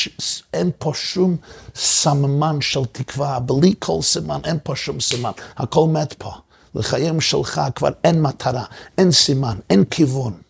אין 0.53 0.71
פה 0.79 0.93
שום 0.95 1.37
סממן 1.75 2.61
של 2.61 2.85
תקווה, 2.93 3.39
בלי 3.41 3.75
כל 3.79 3.99
סימן, 4.03 4.41
אין 4.45 4.59
פה 4.63 4.77
שום 4.77 5.01
סימן, 5.01 5.31
הכל 5.57 5.89
מת 5.89 6.13
פה. 6.13 6.33
לחיים 6.75 7.21
שלך 7.21 7.61
כבר 7.75 7.89
אין 8.05 8.23
מטרה, 8.23 8.65
אין 8.99 9.13
סימן, 9.13 9.57
אין 9.71 9.85
כיוון. 9.85 10.48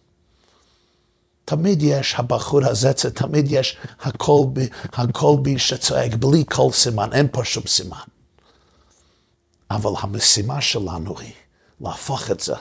תמיד 1.48 1.82
יש 1.82 2.14
הבחור 2.18 2.60
הזה, 2.64 2.92
תמיד 2.92 3.46
יש 3.52 3.76
הכל 4.00 4.44
בי, 4.52 4.68
הכל 4.92 5.36
בי 5.42 5.58
שצועק 5.58 6.14
בלי 6.14 6.44
כל 6.50 6.68
סימן, 6.72 7.12
אין 7.12 7.28
פה 7.32 7.44
שום 7.44 7.62
סימן. 7.66 8.06
אבל 9.70 9.90
המשימה 10.00 10.60
שלנו 10.60 11.18
היא 11.18 11.32
להפוך 11.80 12.30
את 12.30 12.40
זה 12.40 12.54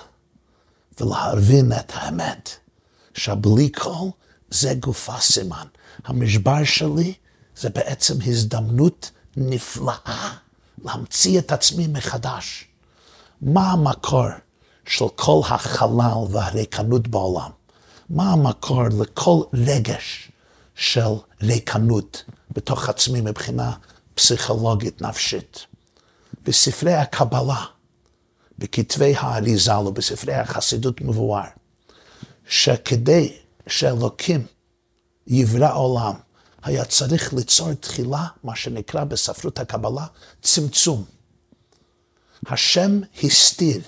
ולהבין 1.00 1.72
את 1.72 1.91
האמת, 1.94 2.50
שבלי 3.13 3.72
כל 3.75 4.08
זה 4.50 4.74
גופה 4.74 5.20
סימן. 5.20 5.67
המשבר 6.06 6.63
שלי 6.63 7.13
זה 7.58 7.70
בעצם 7.70 8.13
הזדמנות 8.27 9.12
נפלאה 9.38 10.34
להמציא 10.84 11.39
את 11.39 11.51
עצמי 11.51 11.88
מחדש. 11.88 12.67
מה 13.41 13.72
המקור 13.72 14.27
של 14.86 15.06
כל 15.15 15.41
החלל 15.46 16.17
והריקנות 16.29 17.08
בעולם? 17.08 17.51
מה 18.09 18.31
המקור 18.31 18.83
לכל 19.01 19.41
רגש 19.53 20.31
של 20.75 21.01
ריקנות 21.41 22.23
בתוך 22.51 22.89
עצמי 22.89 23.21
מבחינה 23.21 23.71
פסיכולוגית 24.15 25.01
נפשית? 25.01 25.65
בספרי 26.43 26.93
הקבלה, 26.93 27.65
בכתבי 28.59 29.13
האריזה 29.17 29.77
ובספרי 29.77 30.33
החסידות 30.33 31.01
מבואר, 31.01 31.43
שכדי 32.47 33.37
שאלוקים 33.67 34.45
יברא 35.27 35.73
עולם, 35.73 36.13
היה 36.63 36.85
צריך 36.85 37.33
ליצור 37.33 37.73
תחילה, 37.73 38.27
מה 38.43 38.55
שנקרא 38.55 39.03
בספרות 39.03 39.59
הקבלה, 39.59 40.05
צמצום. 40.41 41.03
השם 42.45 42.99
הסתיר 43.23 43.81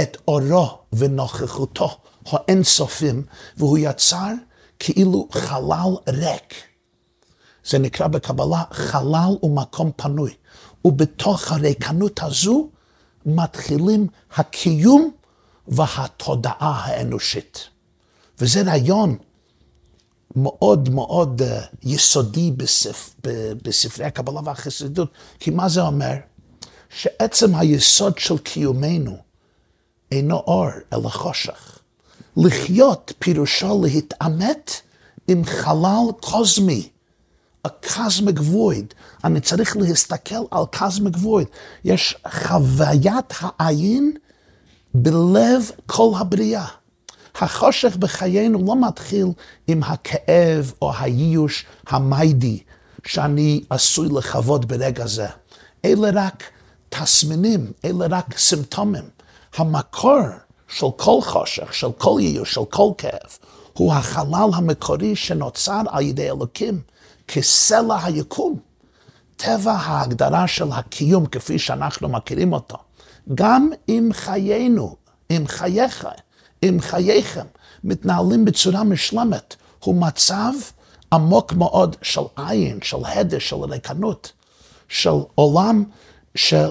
את 0.00 0.16
אורו 0.28 0.78
ונוכחותו 0.92 1.98
האינסופים, 2.26 3.22
והוא 3.56 3.78
יצר 3.78 4.32
כאילו 4.78 5.28
חלל 5.32 5.90
ריק. 6.08 6.54
זה 7.64 7.78
נקרא 7.78 8.06
בקבלה 8.06 8.62
חלל 8.70 9.36
ומקום 9.42 9.90
פנוי. 9.96 10.34
ובתוך 10.84 11.52
הריקנות 11.52 12.22
הזו 12.22 12.68
מתחילים 13.26 14.06
הקיום 14.36 15.10
והתודעה 15.68 16.82
האנושית. 16.84 17.68
וזה 18.38 18.62
רעיון 18.62 19.16
מאוד 20.36 20.88
מאוד 20.88 21.42
uh, 21.42 21.44
יסודי 21.82 22.50
בספ, 22.50 23.14
בספרי 23.62 24.04
הקבלה 24.04 24.40
והחסידות, 24.44 25.10
כי 25.38 25.50
מה 25.50 25.68
זה 25.68 25.80
אומר? 25.80 26.14
שעצם 26.90 27.54
היסוד 27.54 28.18
של 28.18 28.38
קיומנו 28.38 29.16
אינו 30.12 30.36
אור, 30.36 30.68
אלא 30.92 31.08
חושך. 31.08 31.71
לחיות 32.36 33.12
פירושו 33.18 33.82
להתעמת 33.82 34.70
עם 35.28 35.44
חלל 35.44 36.06
קוסמי, 36.20 36.88
a 37.68 37.70
cosmic 37.86 38.38
void. 38.38 38.94
אני 39.24 39.40
צריך 39.40 39.76
להסתכל 39.76 40.44
על 40.50 40.64
cosmic 40.76 41.16
void. 41.16 41.46
יש 41.84 42.16
חוויית 42.28 43.34
העין 43.40 44.12
בלב 44.94 45.70
כל 45.86 46.12
הבריאה. 46.18 46.66
החושך 47.34 47.96
בחיינו 47.96 48.64
לא 48.66 48.88
מתחיל 48.88 49.26
עם 49.66 49.82
הכאב 49.82 50.72
או 50.82 50.92
הייאוש 50.98 51.66
המיידי 51.86 52.62
שאני 53.06 53.64
עשוי 53.70 54.08
לחוות 54.12 54.64
ברגע 54.64 55.06
זה. 55.06 55.26
אלה 55.84 56.10
רק 56.14 56.44
תסמינים, 56.88 57.72
אלה 57.84 58.06
רק 58.10 58.38
סימפטומים. 58.38 59.04
המקור 59.56 60.20
של 60.72 60.86
כל 60.96 61.18
חושך, 61.22 61.74
של 61.74 61.92
כל 61.98 62.16
ייאוש, 62.20 62.54
של 62.54 62.64
כל 62.70 62.90
כאב, 62.98 63.38
הוא 63.72 63.92
החלל 63.92 64.48
המקורי 64.54 65.16
שנוצר 65.16 65.80
על 65.88 66.02
ידי 66.02 66.30
אלוקים 66.30 66.80
כסלע 67.28 68.04
היקום. 68.04 68.58
טבע 69.36 69.72
ההגדרה 69.72 70.48
של 70.48 70.72
הקיום 70.72 71.26
כפי 71.26 71.58
שאנחנו 71.58 72.08
מכירים 72.08 72.52
אותו. 72.52 72.76
גם 73.34 73.70
אם 73.88 74.10
חיינו, 74.12 74.96
אם 75.30 75.44
חייך, 75.46 76.08
אם 76.62 76.78
חייכם, 76.80 77.46
מתנהלים 77.84 78.44
בצורה 78.44 78.84
משלמת, 78.84 79.56
הוא 79.84 79.94
מצב 79.94 80.52
עמוק 81.12 81.52
מאוד 81.52 81.96
של 82.02 82.20
עין, 82.36 82.78
של 82.82 82.96
הדש, 83.04 83.48
של 83.48 83.56
ריקנות, 83.56 84.32
של 84.88 85.10
עולם 85.34 85.84
של 86.34 86.68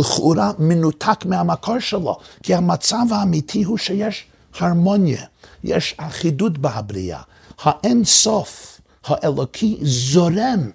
לכאורה 0.00 0.52
מנותק 0.58 1.24
מהמקור 1.24 1.78
שלו, 1.78 2.16
כי 2.42 2.54
המצב 2.54 3.04
האמיתי 3.10 3.62
הוא 3.62 3.78
שיש 3.78 4.26
הרמוניה, 4.58 5.24
יש 5.64 5.94
אחידות 5.98 6.58
בהבריאה, 6.58 7.20
האין 7.62 8.04
סוף 8.04 8.80
האלוקי 9.04 9.78
זורם 9.82 10.70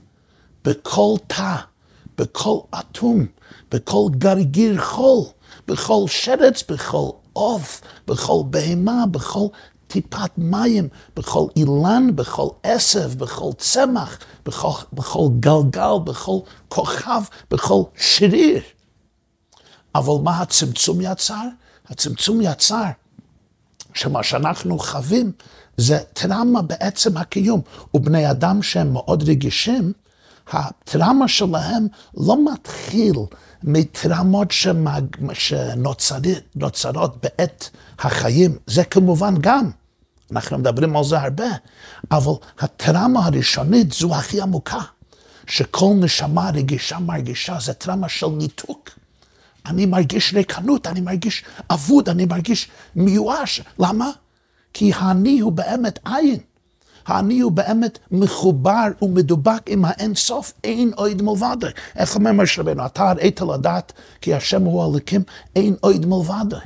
בכל 0.66 1.16
תא, 1.28 1.56
בכל 2.18 2.60
אטום, 2.80 3.26
בכל 3.72 4.08
גרגיר 4.12 4.82
חול, 4.82 5.24
בכל 5.68 6.04
שרץ, 6.08 6.64
בכל 6.70 7.10
עוף, 7.34 7.82
בכל 8.08 8.42
בהמה, 8.50 9.06
בכל 9.12 9.48
טיפת 9.88 10.32
מים, 10.38 10.88
בכל 11.16 11.46
אילן, 11.56 12.16
בכל 12.16 12.48
עשב, 12.64 13.18
בכל 13.18 13.50
צמח, 13.58 14.20
בכל, 14.46 14.72
בכל 14.94 15.28
גלגל, 15.40 15.94
בכל 16.04 16.40
כוכב, 16.70 17.22
בכל 17.52 17.84
שריר. 17.96 18.62
אבל 19.96 20.14
מה 20.24 20.42
הצמצום 20.42 21.02
יצר? 21.02 21.44
הצמצום 21.90 22.42
יצר 22.42 22.84
שמה 23.94 24.24
שאנחנו 24.24 24.80
חווים 24.80 25.32
זה 25.78 26.00
טראומה 26.14 26.62
בעצם 26.62 27.18
הקיום. 27.18 27.62
ובני 27.94 28.32
אדם 28.32 28.62
שהם 28.64 28.94
מאוד 28.94 29.24
רגישים, 29.24 29.94
הטראומה 30.52 31.28
שלהם 31.28 31.88
לא 32.18 32.54
מתחיל 32.54 33.16
מטראומות 33.64 34.52
שמג... 34.52 35.06
שנוצרות 35.34 37.26
בעת 37.26 37.70
החיים. 38.00 38.58
זה 38.68 38.84
כמובן 38.84 39.36
גם, 39.42 39.70
אנחנו 40.32 40.58
מדברים 40.58 40.98
על 40.98 41.04
זה 41.04 41.20
הרבה, 41.20 41.48
אבל 42.12 42.34
הטראומה 42.60 43.26
הראשונית 43.26 43.92
זו 43.92 44.16
הכי 44.16 44.42
עמוקה, 44.42 44.80
שכל 45.48 45.94
נשמה 45.96 46.50
רגישה 46.50 47.00
מרגישה, 47.00 47.58
זה 47.60 47.74
טראומה 47.74 48.10
של 48.10 48.28
ניתוק. 48.28 48.90
אני 49.70 49.86
מרגיש 49.86 50.34
ריקנות, 50.34 50.88
אני 50.88 51.02
מרגיש 51.02 51.44
אבוד, 51.70 52.10
אני 52.10 52.26
מרגיש 52.26 52.68
מיואש. 52.96 53.62
למה? 53.80 54.10
כי 54.74 54.92
האני 54.96 55.40
הוא 55.40 55.52
באמת 55.52 56.00
עין. 56.06 56.40
האני 57.06 57.40
הוא 57.40 57.52
באמת 57.52 58.00
מחובר 58.12 58.88
ומדובק 59.02 59.62
עם 59.68 59.86
האין 59.86 60.16
סוף, 60.16 60.54
אין 60.64 60.92
עוד 60.96 61.22
מלבדו. 61.22 61.68
איך 61.96 62.16
אומר 62.16 62.32
משה 62.32 62.62
רבנו? 62.62 62.86
אתה 62.86 63.10
הראית 63.10 63.42
לדעת 63.42 63.94
כי 64.22 64.34
השם 64.34 64.64
הוא 64.64 64.84
הלקים, 64.84 65.24
אין 65.56 65.76
עוד 65.82 66.06
מלבדו. 66.06 66.58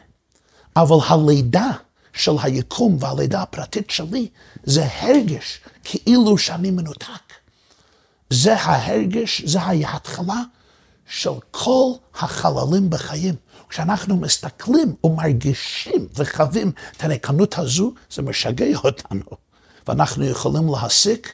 אבל 0.75 0.95
הלידה 1.07 1.71
של 2.13 2.31
היקום 2.43 2.97
והלידה 2.99 3.41
הפרטית 3.41 3.89
שלי 3.89 4.27
זה 4.63 4.87
הרגש 4.99 5.59
כאילו 5.83 6.37
שאני 6.37 6.71
מנותק. 6.71 7.33
זה 8.29 8.55
ההרגש, 8.55 9.41
זה 9.45 9.61
ההתחלה 9.61 10.41
של 11.13 11.31
כל 11.51 11.91
החללים 12.15 12.89
בחיים. 12.89 13.35
כשאנחנו 13.69 14.17
מסתכלים 14.17 14.95
ומרגישים 15.03 16.07
וחווים 16.15 16.71
את 16.97 17.03
הריקנות 17.03 17.57
הזו, 17.57 17.93
זה 18.11 18.21
משגע 18.21 18.65
אותנו. 18.83 19.25
ואנחנו 19.87 20.25
יכולים 20.25 20.67
להסיק 20.73 21.33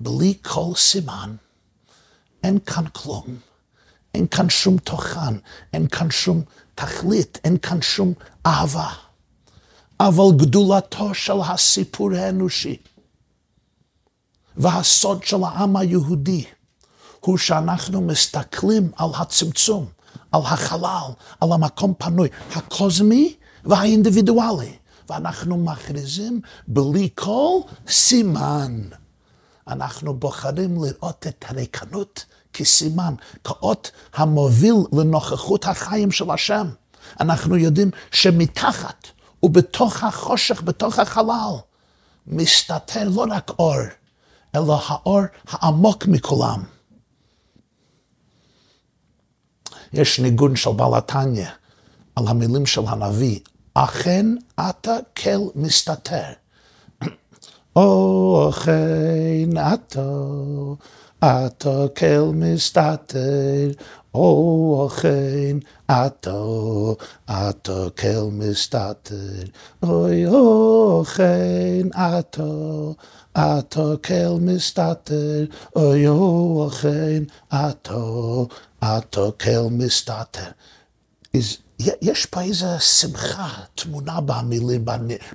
בלי 0.00 0.34
כל 0.42 0.72
סימן. 0.76 1.36
אין 2.44 2.58
כאן 2.58 2.84
כלום. 2.92 3.38
אין 4.14 4.26
כאן 4.26 4.48
שום 4.48 4.78
תוכן, 4.78 5.34
אין 5.72 5.88
כאן 5.88 6.10
שום 6.10 6.42
תכלית, 6.74 7.38
אין 7.44 7.58
כאן 7.58 7.82
שום 7.82 8.12
אהבה. 8.46 8.92
אבל 10.00 10.36
גדולתו 10.36 11.14
של 11.14 11.40
הסיפור 11.44 12.14
האנושי 12.14 12.76
והסוד 14.56 15.24
של 15.24 15.44
העם 15.44 15.76
היהודי 15.76 16.44
הוא 17.28 17.38
שאנחנו 17.38 18.00
מסתכלים 18.00 18.90
על 18.96 19.08
הצמצום, 19.14 19.86
על 20.32 20.40
החלל, 20.44 21.12
על 21.40 21.52
המקום 21.52 21.94
פנוי, 21.98 22.28
הקוזמי 22.54 23.34
והאינדיבידואלי, 23.64 24.76
ואנחנו 25.08 25.56
מכריזים 25.56 26.40
בלי 26.68 27.08
כל 27.14 27.58
סימן. 27.88 28.80
אנחנו 29.68 30.14
בוחרים 30.14 30.84
לראות 30.84 31.26
את 31.26 31.44
הריקנות 31.48 32.24
כסימן, 32.52 33.14
כאות 33.44 33.90
המוביל 34.14 34.76
לנוכחות 34.92 35.64
החיים 35.64 36.10
של 36.10 36.30
השם. 36.30 36.68
אנחנו 37.20 37.56
יודעים 37.56 37.90
שמתחת 38.10 39.06
ובתוך 39.42 40.04
החושך, 40.04 40.62
בתוך 40.62 40.98
החלל, 40.98 41.54
מסתתר 42.26 43.08
לא 43.08 43.24
רק 43.30 43.50
אור, 43.58 43.80
אלא 44.54 44.80
האור 44.86 45.20
העמוק 45.48 46.06
מכולם. 46.06 46.77
יש 49.92 50.20
ניגון 50.20 50.56
של 50.56 50.70
בעל 50.70 50.94
התניא 50.94 51.46
על 52.16 52.28
המילים 52.28 52.66
של 52.66 52.82
הנביא, 52.86 53.38
אכן 53.74 54.26
אתה 54.60 54.96
כל 55.16 55.38
מסתתר. 55.54 56.32
אכן 58.48 59.50
אתה, 59.74 60.10
אתה 61.24 61.86
כל 61.96 62.30
מסתתר, 62.34 63.70
אכן 64.86 65.58
אתה, 65.90 66.42
אתה 67.30 67.86
כל 68.00 68.28
מסתתר, 68.32 69.42
אוי 69.82 70.24
אכן 71.02 71.88
אתה, 71.90 72.42
אתה 73.32 73.92
כל 74.04 74.38
מסתתר, 74.40 75.44
אוי 75.76 76.06
אכן 76.68 77.22
אתה, 77.48 77.94
אתה 78.84 79.20
כל 79.44 79.68
מסתתר. 79.70 80.50
יש 82.02 82.26
פה 82.26 82.40
איזו 82.40 82.66
שמחה 82.80 83.48
תמונה 83.74 84.20
במילים, 84.20 84.84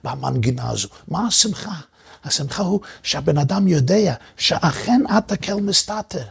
במנגינה 0.04 0.70
הזו. 0.70 0.88
מה 1.08 1.28
השמחה? 1.28 1.76
השמחה 2.24 2.64
הוא 2.64 2.80
שהבן 3.04 3.38
אדם 3.38 3.68
יודע 3.68 4.14
שאכן 4.38 5.02
אתה 5.18 5.38
כל 5.38 5.62
מסתתר. 5.62 6.24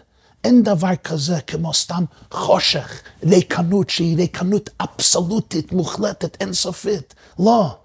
אין 0.45 0.63
דבר 0.63 0.97
כזה 1.05 1.41
כמו 1.41 1.75
סתם 1.75 2.05
חושך, 2.31 3.03
ריקנות 3.23 3.91
שהיא 3.91 4.17
ריקנות 4.17 4.71
אבסולוטית, 4.81 5.73
מוחלטת, 5.73 6.37
אינסופית. 6.41 7.15
לא. 7.39 7.77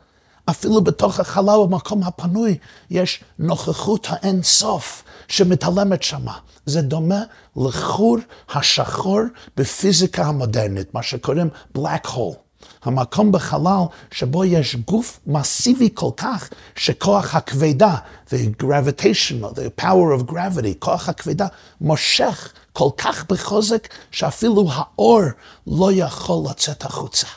אפילו 0.50 0.82
בתוך 0.82 1.20
החלל 1.20 1.60
במקום 1.70 2.04
הפנוי 2.04 2.58
יש 2.90 3.24
נוכחות 3.40 4.08
האינסוף 4.10 5.04
שמתעלמת 5.28 6.04
שמה. 6.04 6.38
זה 6.66 6.82
דומה 6.82 7.24
לחור 7.56 8.18
השחור 8.50 9.22
בפיזיקה 9.58 10.26
המודרנית, 10.26 10.94
מה 10.94 11.04
שקוראים 11.04 11.50
black 11.78 12.08
hole. 12.08 12.47
המקום 12.88 13.32
בחלל 13.32 13.82
שבו 14.12 14.46
יש 14.46 14.76
גוף 14.76 15.20
מסיבי 15.28 15.90
כל 15.94 16.10
כך, 16.18 16.50
שכוח 16.76 17.36
הכבדה, 17.36 17.96
the 18.30 18.64
gravitational, 18.64 19.56
the 19.56 19.82
power 19.82 20.20
of 20.22 20.32
gravity, 20.32 20.76
כוח 20.80 21.10
הכבדה, 21.10 21.48
מושך 21.82 22.54
כל 22.74 22.90
כך 22.98 23.26
בחוזק, 23.32 23.88
שאפילו 24.12 24.68
האור 24.72 25.22
לא 25.68 25.92
יכול 25.94 26.50
לצאת 26.50 26.86
החוצה. 26.86 27.28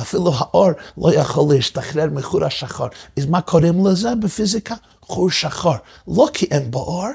אפילו 0.00 0.32
האור 0.34 0.70
לא 0.98 1.14
יכול 1.14 1.54
להשתחרר 1.54 2.06
מחור 2.12 2.44
השחור. 2.44 2.86
אז 3.18 3.26
מה 3.26 3.40
קוראים 3.40 3.86
לזה 3.86 4.14
בפיזיקה? 4.14 4.74
חור 5.02 5.30
שחור. 5.30 5.74
לא 6.08 6.28
כי 6.32 6.46
אין 6.50 6.70
בו 6.70 6.78
אור, 6.78 7.08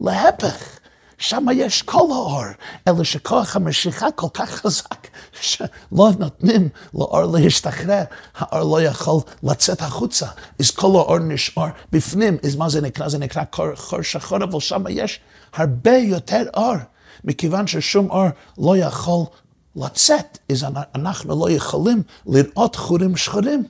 להפך. 0.00 0.78
שם 1.18 1.46
יש 1.54 1.82
כל 1.82 2.06
האור, 2.10 2.44
אלא 2.88 3.04
שכוח 3.04 3.56
המשיכה 3.56 4.10
כל 4.10 4.26
כך 4.34 4.50
חזק, 4.50 5.06
שלא 5.40 6.10
נותנים 6.18 6.68
לאור 6.94 7.22
להשתחרר, 7.22 8.02
האור 8.36 8.78
לא 8.78 8.82
יכול 8.82 9.20
לצאת 9.42 9.82
החוצה, 9.82 10.26
אז 10.60 10.70
כל 10.70 10.86
האור 10.86 11.18
נשאר 11.18 11.66
בפנים, 11.92 12.36
אז 12.42 12.56
מה 12.56 12.68
זה 12.68 12.80
נקרא? 12.80 13.08
זה 13.08 13.18
נקרא 13.18 13.42
חור 13.74 14.02
שחור, 14.02 14.38
אבל 14.44 14.60
שם 14.60 14.84
יש 14.90 15.20
הרבה 15.54 15.96
יותר 15.96 16.42
אור, 16.56 16.76
מכיוון 17.24 17.66
ששום 17.66 18.10
אור 18.10 18.28
לא 18.58 18.76
יכול 18.76 19.24
לצאת, 19.76 20.38
אז 20.52 20.64
אנחנו 20.94 21.40
לא 21.40 21.50
יכולים 21.50 22.02
לראות 22.26 22.76
חורים 22.76 23.16
שחורים. 23.16 23.64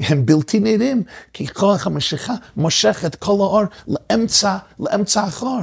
הם 0.00 0.26
בלתי 0.26 0.60
נראים, 0.60 1.02
כי 1.32 1.46
כוח 1.48 1.86
המשיכה 1.86 2.34
מושך 2.56 3.02
את 3.06 3.14
כל 3.14 3.32
האור 3.32 3.62
לאמצע, 3.88 4.56
לאמצע 4.80 5.22
החור. 5.22 5.60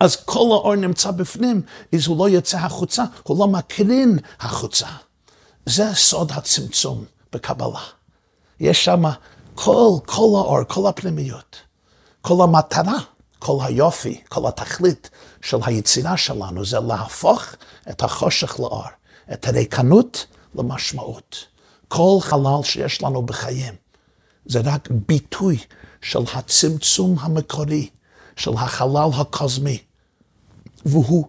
אז 0.00 0.16
כל 0.16 0.48
האור 0.52 0.74
נמצא 0.74 1.10
בפנים, 1.10 1.62
אז 1.94 2.06
הוא 2.06 2.18
לא 2.18 2.28
יוצא 2.28 2.58
החוצה, 2.58 3.04
הוא 3.22 3.38
לא 3.38 3.48
מקרין 3.48 4.18
החוצה. 4.40 4.86
זה 5.66 5.94
סוד 5.94 6.32
הצמצום 6.32 7.04
בקבלה. 7.32 7.80
יש 8.60 8.84
שם 8.84 9.02
כל, 9.54 9.90
כל 10.06 10.20
האור, 10.20 10.64
כל 10.68 10.88
הפנימיות, 10.88 11.56
כל 12.22 12.44
המטרה, 12.44 12.98
כל 13.38 13.58
היופי, 13.60 14.20
כל 14.28 14.48
התכלית 14.48 15.10
של 15.42 15.56
היצירה 15.62 16.16
שלנו, 16.16 16.64
זה 16.64 16.80
להפוך 16.80 17.44
את 17.90 18.02
החושך 18.02 18.60
לאור, 18.60 18.84
את 19.32 19.48
הריקנות 19.48 20.26
למשמעות. 20.54 21.36
כל 21.88 22.18
חלל 22.20 22.62
שיש 22.62 23.02
לנו 23.02 23.22
בחיים, 23.22 23.74
זה 24.46 24.60
רק 24.64 24.88
ביטוי 24.90 25.58
של 26.02 26.22
הצמצום 26.34 27.16
המקורי, 27.20 27.88
של 28.36 28.54
החלל 28.54 29.08
הקוסמי, 29.14 29.82
והוא 30.84 31.26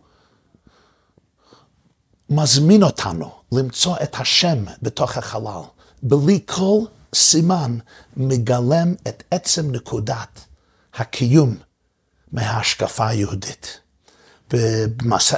מזמין 2.29 2.83
אותנו 2.83 3.31
למצוא 3.51 3.95
את 4.03 4.15
השם 4.15 4.65
בתוך 4.81 5.17
החלל. 5.17 5.61
בלי 6.03 6.39
כל 6.45 6.79
סימן 7.15 7.77
מגלם 8.17 8.93
את 9.07 9.23
עצם 9.31 9.71
נקודת 9.71 10.39
הקיום 10.93 11.55
מההשקפה 12.31 13.07
היהודית. 13.07 13.79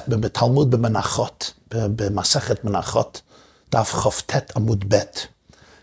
בתלמוד 0.08 0.72
במנחות, 0.72 1.54
במסכת 1.74 2.64
מנחות, 2.64 3.22
דף 3.72 3.96
כ"ט 3.96 4.56
עמוד 4.56 4.86
ב', 4.88 5.00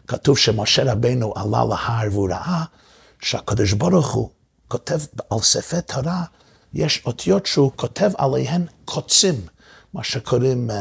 כתוב 0.06 0.38
שמשה 0.38 0.92
רבנו 0.92 1.32
עלה 1.36 1.64
להר 1.64 2.08
והוא 2.12 2.28
ראה 2.30 2.64
שהקדוש 3.20 3.72
ברוך 3.72 4.12
הוא 4.12 4.30
כותב 4.68 4.98
על 5.30 5.38
ספר 5.38 5.80
תורה, 5.80 6.24
יש 6.74 7.02
אותיות 7.06 7.46
שהוא 7.46 7.72
כותב 7.76 8.10
עליהן 8.18 8.66
קוצים, 8.84 9.34
מה 9.94 10.04
שקוראים 10.04 10.70
uh, 10.70 10.74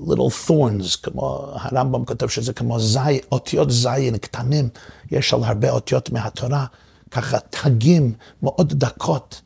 little 0.00 0.48
thorns, 0.48 1.02
כמו 1.02 1.52
הרמב"ם 1.52 2.04
כותב 2.04 2.28
שזה 2.28 2.52
כמו 2.52 2.80
זי, 2.80 3.20
אותיות 3.32 3.70
זין 3.70 4.18
קטנים, 4.18 4.68
יש 5.10 5.34
על 5.34 5.44
הרבה 5.44 5.70
אותיות 5.70 6.10
מהתורה, 6.10 6.66
ככה 7.10 7.38
תגים 7.40 8.14
מאוד 8.42 8.72
דקות. 8.72 9.40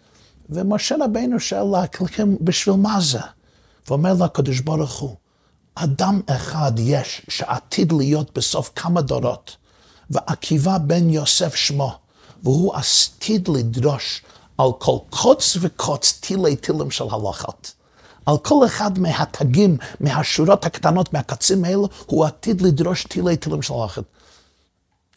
ומשה 0.50 0.94
רבינו 1.05 1.40
שואל 1.40 1.81
להקליקים 1.81 2.37
בשביל 2.40 2.74
מה 2.74 3.00
זה? 3.00 3.20
ואומר 3.88 4.14
לקדוש 4.24 4.61
ברוך 4.61 4.98
הוא, 4.98 5.16
אדם 5.74 6.20
אחד 6.26 6.72
יש 6.79 7.22
שעתיד 7.29 7.92
להיות 7.92 8.38
בסוף 8.38 8.70
כמה 8.76 9.03
דורות, 9.03 9.57
ועקיבא 10.11 10.79
בן 10.79 11.11
יוסף 11.11 11.55
שמו, 11.55 11.92
והוא 12.44 12.74
עתיד 12.74 13.48
לדרוש 13.48 14.22
על 14.59 14.68
כל 14.79 14.96
קוץ 15.11 15.57
וקוץ 15.61 16.18
תילי 16.20 16.57
תילים 16.57 16.90
של 16.90 17.05
הלכות. 17.11 17.72
על 18.26 18.38
כל 18.38 18.66
אחד 18.66 18.98
מהתגים, 18.98 19.76
מהשורות 20.00 20.66
הקטנות, 20.66 21.12
מהקצים 21.12 21.64
האלו, 21.64 21.88
הוא 22.07 22.24
עתיד 22.24 22.61
לדרוש 22.61 23.05
תילי 23.05 23.37
תילים 23.37 23.62
של 23.62 23.74
הלכות. 23.74 24.05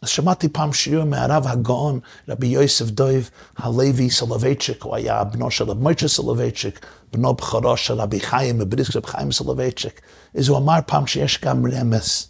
אז 0.01 0.09
שמעתי 0.09 0.49
פעם 0.49 0.73
שיעור 0.73 1.05
מהרב 1.05 1.47
הגאון, 1.47 1.99
רבי 2.29 2.47
יוסף 2.47 2.86
דויב 2.86 3.29
הלוי 3.57 4.09
סולובייצ'יק, 4.09 4.83
הוא 4.83 4.95
היה 4.95 5.23
בנו 5.23 5.51
של 5.51 5.69
רב 5.69 5.79
מויצ'ה 5.79 6.07
סולובייצ'יק, 6.07 6.86
בנו 7.13 7.33
בכורו 7.33 7.77
של 7.77 7.93
רבי 7.93 8.19
חיים 8.19 8.59
מבריסק 8.59 8.95
רבי 8.95 9.07
חיים 9.07 9.31
סולובייצ'יק. 9.31 10.01
אז 10.38 10.47
הוא 10.47 10.57
אמר 10.57 10.79
פעם 10.86 11.07
שיש 11.07 11.41
גם 11.41 11.65
רמז. 11.65 12.27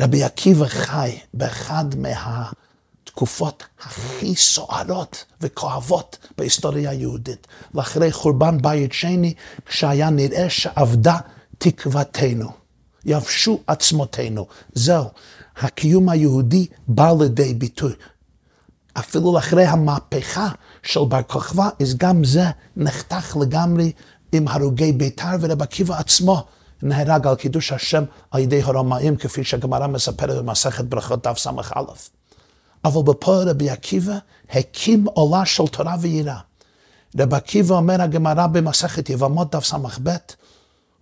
רבי 0.00 0.24
עקיבא 0.24 0.66
חי 0.66 1.18
באחד 1.34 1.84
מהתקופות 3.16 3.64
הכי 3.82 4.36
סוערות 4.36 5.24
וכואבות 5.40 6.18
בהיסטוריה 6.38 6.90
היהודית. 6.90 7.46
לאחרי 7.74 8.12
חורבן 8.12 8.58
בית 8.62 8.92
שני, 8.92 9.34
כשהיה 9.66 10.10
נראה 10.10 10.50
שאבדה 10.50 11.16
תקוותנו. 11.58 12.50
יבשו 13.04 13.60
עצמותינו. 13.66 14.46
זהו. 14.72 15.04
הקיום 15.56 16.08
היהודי 16.08 16.66
בא 16.88 17.12
לידי 17.18 17.54
ביטוי. 17.54 17.92
אפילו 18.98 19.38
אחרי 19.38 19.64
המהפכה 19.64 20.48
של 20.82 21.00
בר 21.08 21.22
כוכבא, 21.22 21.68
אז 21.82 21.96
גם 21.96 22.24
זה 22.24 22.44
נחתך 22.76 23.36
לגמרי 23.40 23.92
עם 24.32 24.48
הרוגי 24.48 24.92
בית"ר, 24.92 25.36
ורב 25.40 25.62
עקיבא 25.62 25.98
עצמו 25.98 26.44
נהרג 26.82 27.26
על 27.26 27.34
קידוש 27.34 27.72
השם 27.72 28.04
על 28.30 28.40
ידי 28.40 28.62
הרומאים, 28.62 29.16
כפי 29.16 29.44
שהגמרא 29.44 29.86
מספרת 29.86 30.36
במסכת 30.38 30.84
ברכות 30.84 31.26
דף 31.26 31.38
ס"א. 31.38 31.82
אבל 32.84 33.02
בפה 33.02 33.42
רבי 33.42 33.70
עקיבא 33.70 34.18
הקים 34.50 35.04
עולה 35.14 35.46
של 35.46 35.66
תורה 35.66 35.96
ויראה. 36.00 36.38
רב 37.18 37.34
עקיבא 37.34 37.74
אומר 37.74 38.02
הגמרא 38.02 38.46
במסכת 38.46 39.10
יבמות 39.10 39.54
דף 39.54 39.64
ס"ב, 39.64 40.10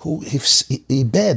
הוא 0.02 0.22
איבד 0.90 1.36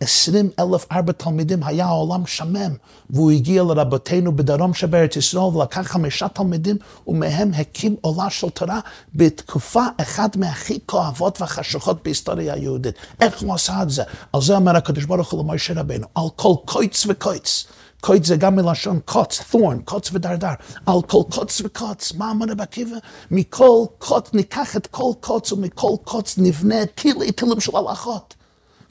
עשרים 0.00 0.50
אלף 0.58 0.86
ארבע 0.92 1.12
תלמידים, 1.12 1.62
היה 1.62 1.86
העולם 1.86 2.26
שמם, 2.26 2.70
והוא 3.10 3.30
הגיע 3.30 3.62
לרבותינו 3.62 4.36
בדרום 4.36 4.74
שבארץ 4.74 5.16
ישראל 5.16 5.44
ולקח 5.44 5.80
חמישה 5.80 6.28
תלמידים, 6.28 6.76
ומהם 7.06 7.50
הקים 7.54 7.96
עולה 8.00 8.30
של 8.30 8.50
תורה 8.50 8.80
בתקופה 9.14 9.84
אחת 9.96 10.36
מהכי 10.36 10.78
כואבות 10.86 11.40
והחשוכות 11.40 12.04
בהיסטוריה 12.04 12.54
היהודית. 12.54 12.94
איך 13.20 13.42
הוא 13.42 13.54
עשה 13.54 13.82
את 13.82 13.90
זה? 13.90 14.02
על 14.32 14.42
זה 14.42 14.56
אומר 14.56 14.76
הקדוש 14.76 15.04
ברוך 15.04 15.32
הוא 15.32 15.44
למשה 15.44 15.74
רבנו, 15.80 16.06
על 16.14 16.24
כל 16.36 16.54
קויץ 16.64 17.06
וקויץ. 17.08 17.64
קוץ 18.04 18.26
זה 18.26 18.36
גם 18.36 18.56
מלשון 18.56 19.00
קוץ, 19.04 19.40
thorn, 19.40 19.82
קוץ 19.84 20.10
ודרדר. 20.12 20.52
על 20.86 21.02
כל 21.06 21.22
קוץ 21.30 21.60
וקוץ, 21.64 22.12
מה 22.12 22.30
אמר 22.30 22.46
רב 22.48 22.60
עקיבא? 22.60 22.96
מכל 23.30 23.84
קוץ, 23.98 24.28
ניקח 24.32 24.76
את 24.76 24.86
כל 24.86 25.12
קוץ 25.20 25.52
ומכל 25.52 25.94
קוץ 26.04 26.38
נבנה 26.38 26.86
טילי 26.86 27.32
טילים 27.32 27.60
של 27.60 27.76
הלכות. 27.76 28.34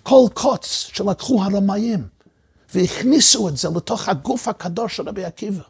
כל 0.04 0.26
קוץ 0.34 0.89
שלקחו 0.93 1.43
הרמאים 1.43 2.08
והכניסו 2.73 3.49
את 3.49 3.58
זה 3.58 3.69
לתוך 3.76 4.10
הגוף 4.10 4.47
הקדוש 4.47 4.97
של 4.97 5.10
רבי 5.10 5.26
עקיבא. 5.26 5.63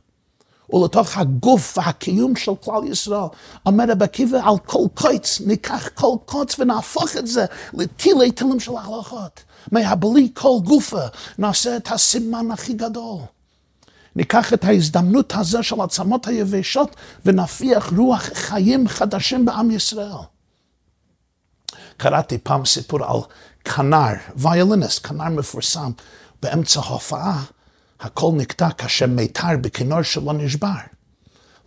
ולתוך 0.74 1.18
הגוף 1.18 1.78
והקיום 1.78 2.36
של 2.36 2.56
כלל 2.56 2.84
ישראל. 2.92 3.28
אומר 3.66 3.86
רבי 3.90 4.06
עקיבא, 4.06 4.50
על 4.50 4.58
כל 4.66 4.84
קוץ, 4.94 5.42
ניקח 5.46 5.90
כל 5.96 6.16
קוץ 6.26 6.60
ונהפוך 6.60 7.18
את 7.18 7.28
זה 7.28 7.46
לטילי 7.74 8.32
טילים 8.32 8.60
של 8.60 8.72
הלכות. 8.78 9.44
מהבלי 9.72 10.30
כל 10.34 10.58
גופה, 10.64 11.02
נעשה 11.38 11.78
את 11.78 11.92
הסימן 11.92 12.52
הכי 12.52 12.74
גדול. 12.74 13.20
ניקח 14.16 14.54
את 14.54 14.64
ההזדמנות 14.64 15.34
הזו 15.36 15.64
של 15.64 15.82
עצמות 15.82 16.28
היבשות 16.28 16.96
ונפיח 17.26 17.94
רוח 17.98 18.30
חיים 18.34 18.88
חדשים 18.88 19.46
בעם 19.46 19.72
ישראל. 19.72 20.18
קראתי 21.98 22.38
פעם 22.38 22.66
סיפור 22.66 23.06
על 23.06 23.20
כנר, 23.66 24.14
ויוליניסט, 24.36 25.08
כנר 25.08 25.30
מפורסם, 25.30 25.92
באמצע 26.42 26.80
ההופעה, 26.80 27.44
הכל 28.00 28.32
נקטע 28.36 28.70
כאשר 28.72 29.08
מיתר 29.08 29.58
בכינור 29.62 30.02
שלו 30.02 30.34
נשבר. 30.34 30.70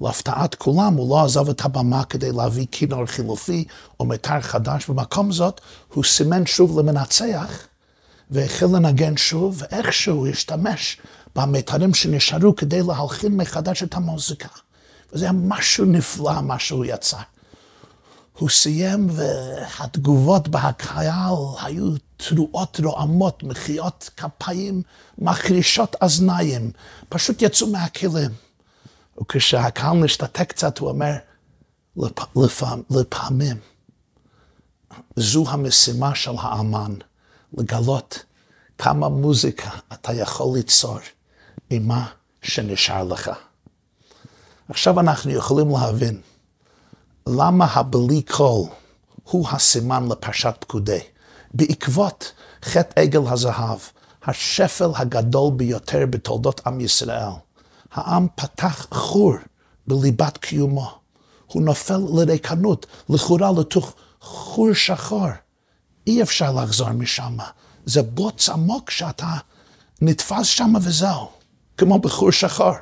להפתעת 0.00 0.54
כולם, 0.54 0.94
הוא 0.94 1.10
לא 1.10 1.24
עזב 1.24 1.48
את 1.48 1.64
הבמה 1.64 2.04
כדי 2.04 2.32
להביא 2.32 2.66
כינור 2.72 3.06
חילופי 3.06 3.64
או 4.00 4.04
מיתר 4.04 4.40
חדש. 4.40 4.88
במקום 4.88 5.32
זאת, 5.32 5.60
הוא 5.94 6.04
סימן 6.04 6.46
שוב 6.46 6.78
למנצח, 6.78 7.66
והחל 8.30 8.66
לנגן 8.66 9.16
שוב, 9.16 9.62
ואיכשהו 9.62 10.26
השתמש 10.26 10.98
במיתרים 11.36 11.94
שנשארו 11.94 12.56
כדי 12.56 12.82
להלחין 12.82 13.36
מחדש 13.36 13.82
את 13.82 13.94
המוזיקה. 13.94 14.48
וזה 15.12 15.24
היה 15.24 15.32
משהו 15.32 15.84
נפלא, 15.84 16.40
מה 16.40 16.58
שהוא 16.58 16.84
יצא. 16.84 17.18
הוא 18.38 18.48
סיים 18.48 19.08
והתגובות 19.10 20.48
בהקהל 20.48 21.34
היו 21.62 21.94
תרועות 22.16 22.80
רועמות, 22.84 23.42
מחיאות 23.42 24.10
כפיים, 24.16 24.82
מחרישות 25.18 25.96
אזניים, 26.00 26.70
פשוט 27.08 27.42
יצאו 27.42 27.66
מהכלים. 27.66 28.30
וכשהקהל 29.20 29.96
נשתתק 29.96 30.48
קצת, 30.48 30.78
הוא 30.78 30.88
אומר, 30.88 31.12
לפ... 31.96 32.36
לפעמים, 32.36 32.84
לפעמים, 32.90 33.56
זו 35.16 35.44
המשימה 35.48 36.14
של 36.14 36.32
האמן, 36.38 36.94
לגלות 37.58 38.24
כמה 38.78 39.08
מוזיקה 39.08 39.70
אתה 39.92 40.12
יכול 40.12 40.56
ליצור 40.56 40.98
עם 41.70 41.88
מה 41.88 42.06
שנשאר 42.42 43.04
לך. 43.04 43.30
עכשיו 44.68 45.00
אנחנו 45.00 45.30
יכולים 45.30 45.70
להבין 45.70 46.20
למה 47.28 47.64
הבלי 47.64 48.22
קול 48.22 48.68
הוא 49.22 49.48
הסימן 49.48 50.08
לפרשת 50.08 50.54
פקודי. 50.60 51.00
בעקבות 51.54 52.32
חטא 52.64 53.00
עגל 53.00 53.20
הזהב, 53.28 53.78
השפל 54.24 54.90
הגדול 54.94 55.52
ביותר 55.56 56.06
בתולדות 56.10 56.66
עם 56.66 56.80
ישראל, 56.80 57.30
העם 57.92 58.26
פתח 58.34 58.86
חור 58.90 59.34
בליבת 59.86 60.38
קיומו. 60.38 60.98
הוא 61.46 61.62
נופל 61.62 62.00
לריקנות, 62.14 62.86
לכאורה 63.08 63.50
לתוך 63.58 63.94
חור 64.20 64.72
שחור. 64.72 65.28
אי 66.06 66.22
אפשר 66.22 66.52
לחזור 66.52 66.92
משם. 66.92 67.36
זה 67.86 68.02
בוץ 68.02 68.48
עמוק 68.48 68.90
שאתה 68.90 69.34
נתפס 70.02 70.46
שם 70.46 70.72
וזהו, 70.82 71.28
כמו 71.76 71.98
בחור 71.98 72.32
שחור. 72.32 72.72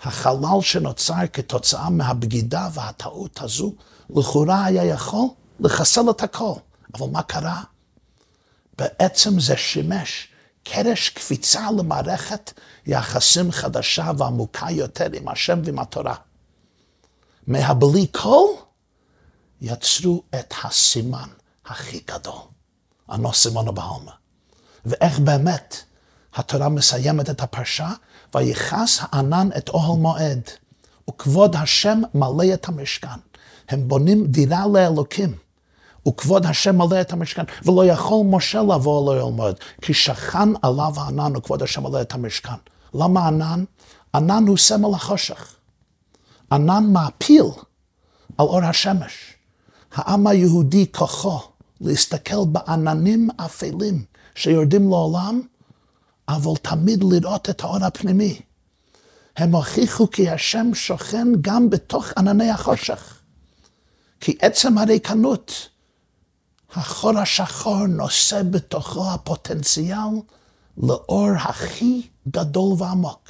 החלל 0.00 0.60
שנוצר 0.60 1.26
כתוצאה 1.32 1.90
מהבגידה 1.90 2.68
והטעות 2.72 3.42
הזו, 3.42 3.74
לכאורה 4.10 4.64
היה 4.64 4.84
יכול 4.84 5.28
לחסל 5.60 6.10
את 6.10 6.22
הכל. 6.22 6.52
אבל 6.94 7.06
מה 7.10 7.22
קרה? 7.22 7.62
בעצם 8.78 9.40
זה 9.40 9.56
שימש 9.56 10.28
קרש 10.64 11.08
קפיצה 11.08 11.70
למערכת 11.78 12.52
יחסים 12.86 13.52
חדשה 13.52 14.10
ועמוקה 14.18 14.66
יותר 14.70 15.06
עם 15.12 15.28
השם 15.28 15.60
ועם 15.64 15.78
התורה. 15.78 16.14
מהבלי 17.46 18.06
קול 18.06 18.50
יצרו 19.60 20.22
את 20.34 20.54
הסימן 20.64 21.28
הכי 21.66 22.00
גדול, 22.06 22.40
מונו 23.52 23.72
בעלמא. 23.72 24.12
ואיך 24.86 25.18
באמת 25.18 25.76
התורה 26.34 26.68
מסיימת 26.68 27.30
את 27.30 27.40
הפרשה, 27.40 27.92
ויכס 28.34 29.00
הענן 29.02 29.48
את 29.56 29.68
אוהל 29.68 29.98
מועד, 30.00 30.40
וכבוד 31.10 31.56
השם 31.56 32.00
מלא 32.14 32.54
את 32.54 32.68
המשכן. 32.68 33.18
הם 33.68 33.88
בונים 33.88 34.26
דירה 34.26 34.66
לאלוקים, 34.66 35.34
וכבוד 36.08 36.46
השם 36.46 36.78
מלא 36.78 37.00
את 37.00 37.12
המשכן, 37.12 37.44
ולא 37.64 37.86
יכול 37.86 38.26
משה 38.26 38.62
לבוא 38.62 39.12
אל 39.14 39.18
אוהל 39.18 39.32
מועד, 39.32 39.54
כי 39.82 39.94
שכן 39.94 40.48
עליו 40.62 40.92
הענן 40.96 41.36
וכבוד 41.36 41.62
השם 41.62 41.82
מלא 41.82 42.00
את 42.00 42.14
המשכן. 42.14 42.58
למה 42.94 43.26
ענן? 43.26 43.64
ענן 44.14 44.44
הוא 44.46 44.56
סמל 44.56 44.94
החושך. 44.94 45.54
ענן 46.52 46.84
מעפיל 46.92 47.44
על 48.38 48.46
אור 48.46 48.64
השמש. 48.64 49.34
העם 49.94 50.26
היהודי 50.26 50.86
כוחו 50.92 51.38
להסתכל 51.80 52.44
בעננים 52.46 53.28
אפלים 53.36 54.04
שיורדים 54.34 54.88
לעולם, 54.88 55.40
אבל 56.28 56.56
תמיד 56.62 57.04
לראות 57.10 57.50
את 57.50 57.60
האור 57.60 57.84
הפנימי. 57.84 58.40
הם 59.36 59.54
הוכיחו 59.54 60.10
כי 60.10 60.30
השם 60.30 60.74
שוכן 60.74 61.28
גם 61.40 61.70
בתוך 61.70 62.06
ענני 62.16 62.50
החושך. 62.50 63.20
כי 64.20 64.36
עצם 64.40 64.78
הריקנות, 64.78 65.68
החור 66.72 67.18
השחור 67.18 67.86
נושא 67.86 68.42
בתוכו 68.42 69.10
הפוטנציאל 69.10 70.08
לאור 70.76 71.30
הכי 71.38 72.08
גדול 72.28 72.74
ועמוק. 72.78 73.28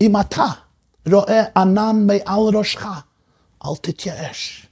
אם 0.00 0.20
אתה 0.20 0.46
רואה 1.12 1.42
ענן 1.56 2.06
מעל 2.06 2.56
ראשך, 2.56 2.86
אל 3.64 3.76
תתייאש, 3.82 4.66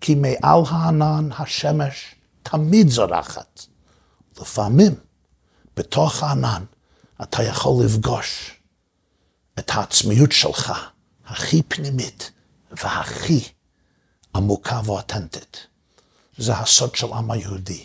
כי 0.00 0.14
מעל 0.14 0.62
הענן 0.68 1.28
השמש 1.38 2.14
תמיד 2.42 2.88
זורחת. 2.88 3.66
לפעמים, 4.40 4.94
בתוך 5.76 6.22
הענן, 6.22 6.64
אתה 7.22 7.42
יכול 7.42 7.84
לפגוש 7.84 8.60
את 9.58 9.70
העצמיות 9.70 10.32
שלך, 10.32 10.72
הכי 11.26 11.62
פנימית 11.62 12.30
והכי 12.70 13.48
עמוקה 14.34 14.80
ואותנטית. 14.84 15.66
זה 16.38 16.56
הסוד 16.56 16.94
של 16.94 17.12
העם 17.12 17.30
היהודי. 17.30 17.84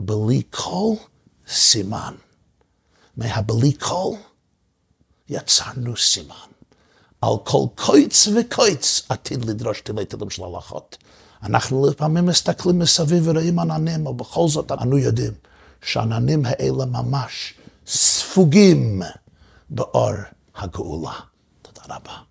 בלי 0.00 0.42
כל 0.50 0.94
סימן. 1.48 2.14
מהבלי 3.16 3.72
כל 3.78 4.14
יצרנו 5.28 5.96
סימן. 5.96 6.34
על 7.20 7.34
כל 7.44 7.64
קויץ 7.74 8.28
וקויץ 8.28 9.02
עתיד 9.08 9.44
לדרוש 9.44 9.80
תילי 9.80 10.04
תילים 10.04 10.30
של 10.30 10.44
הלכות. 10.44 10.96
אנחנו 11.42 11.86
לפעמים 11.86 12.26
מסתכלים 12.26 12.78
מסביב 12.78 13.28
ורואים 13.28 13.58
עננים, 13.58 14.06
אבל 14.06 14.16
בכל 14.16 14.48
זאת 14.48 14.72
אנו 14.72 14.98
יודעים 14.98 15.32
שהעננים 15.82 16.42
האלה 16.46 16.84
ממש 16.84 17.54
ספוגים 17.92 19.02
באור 19.70 20.12
הגאולה. 20.54 21.12
תודה 21.62 21.82
רבה. 21.88 22.29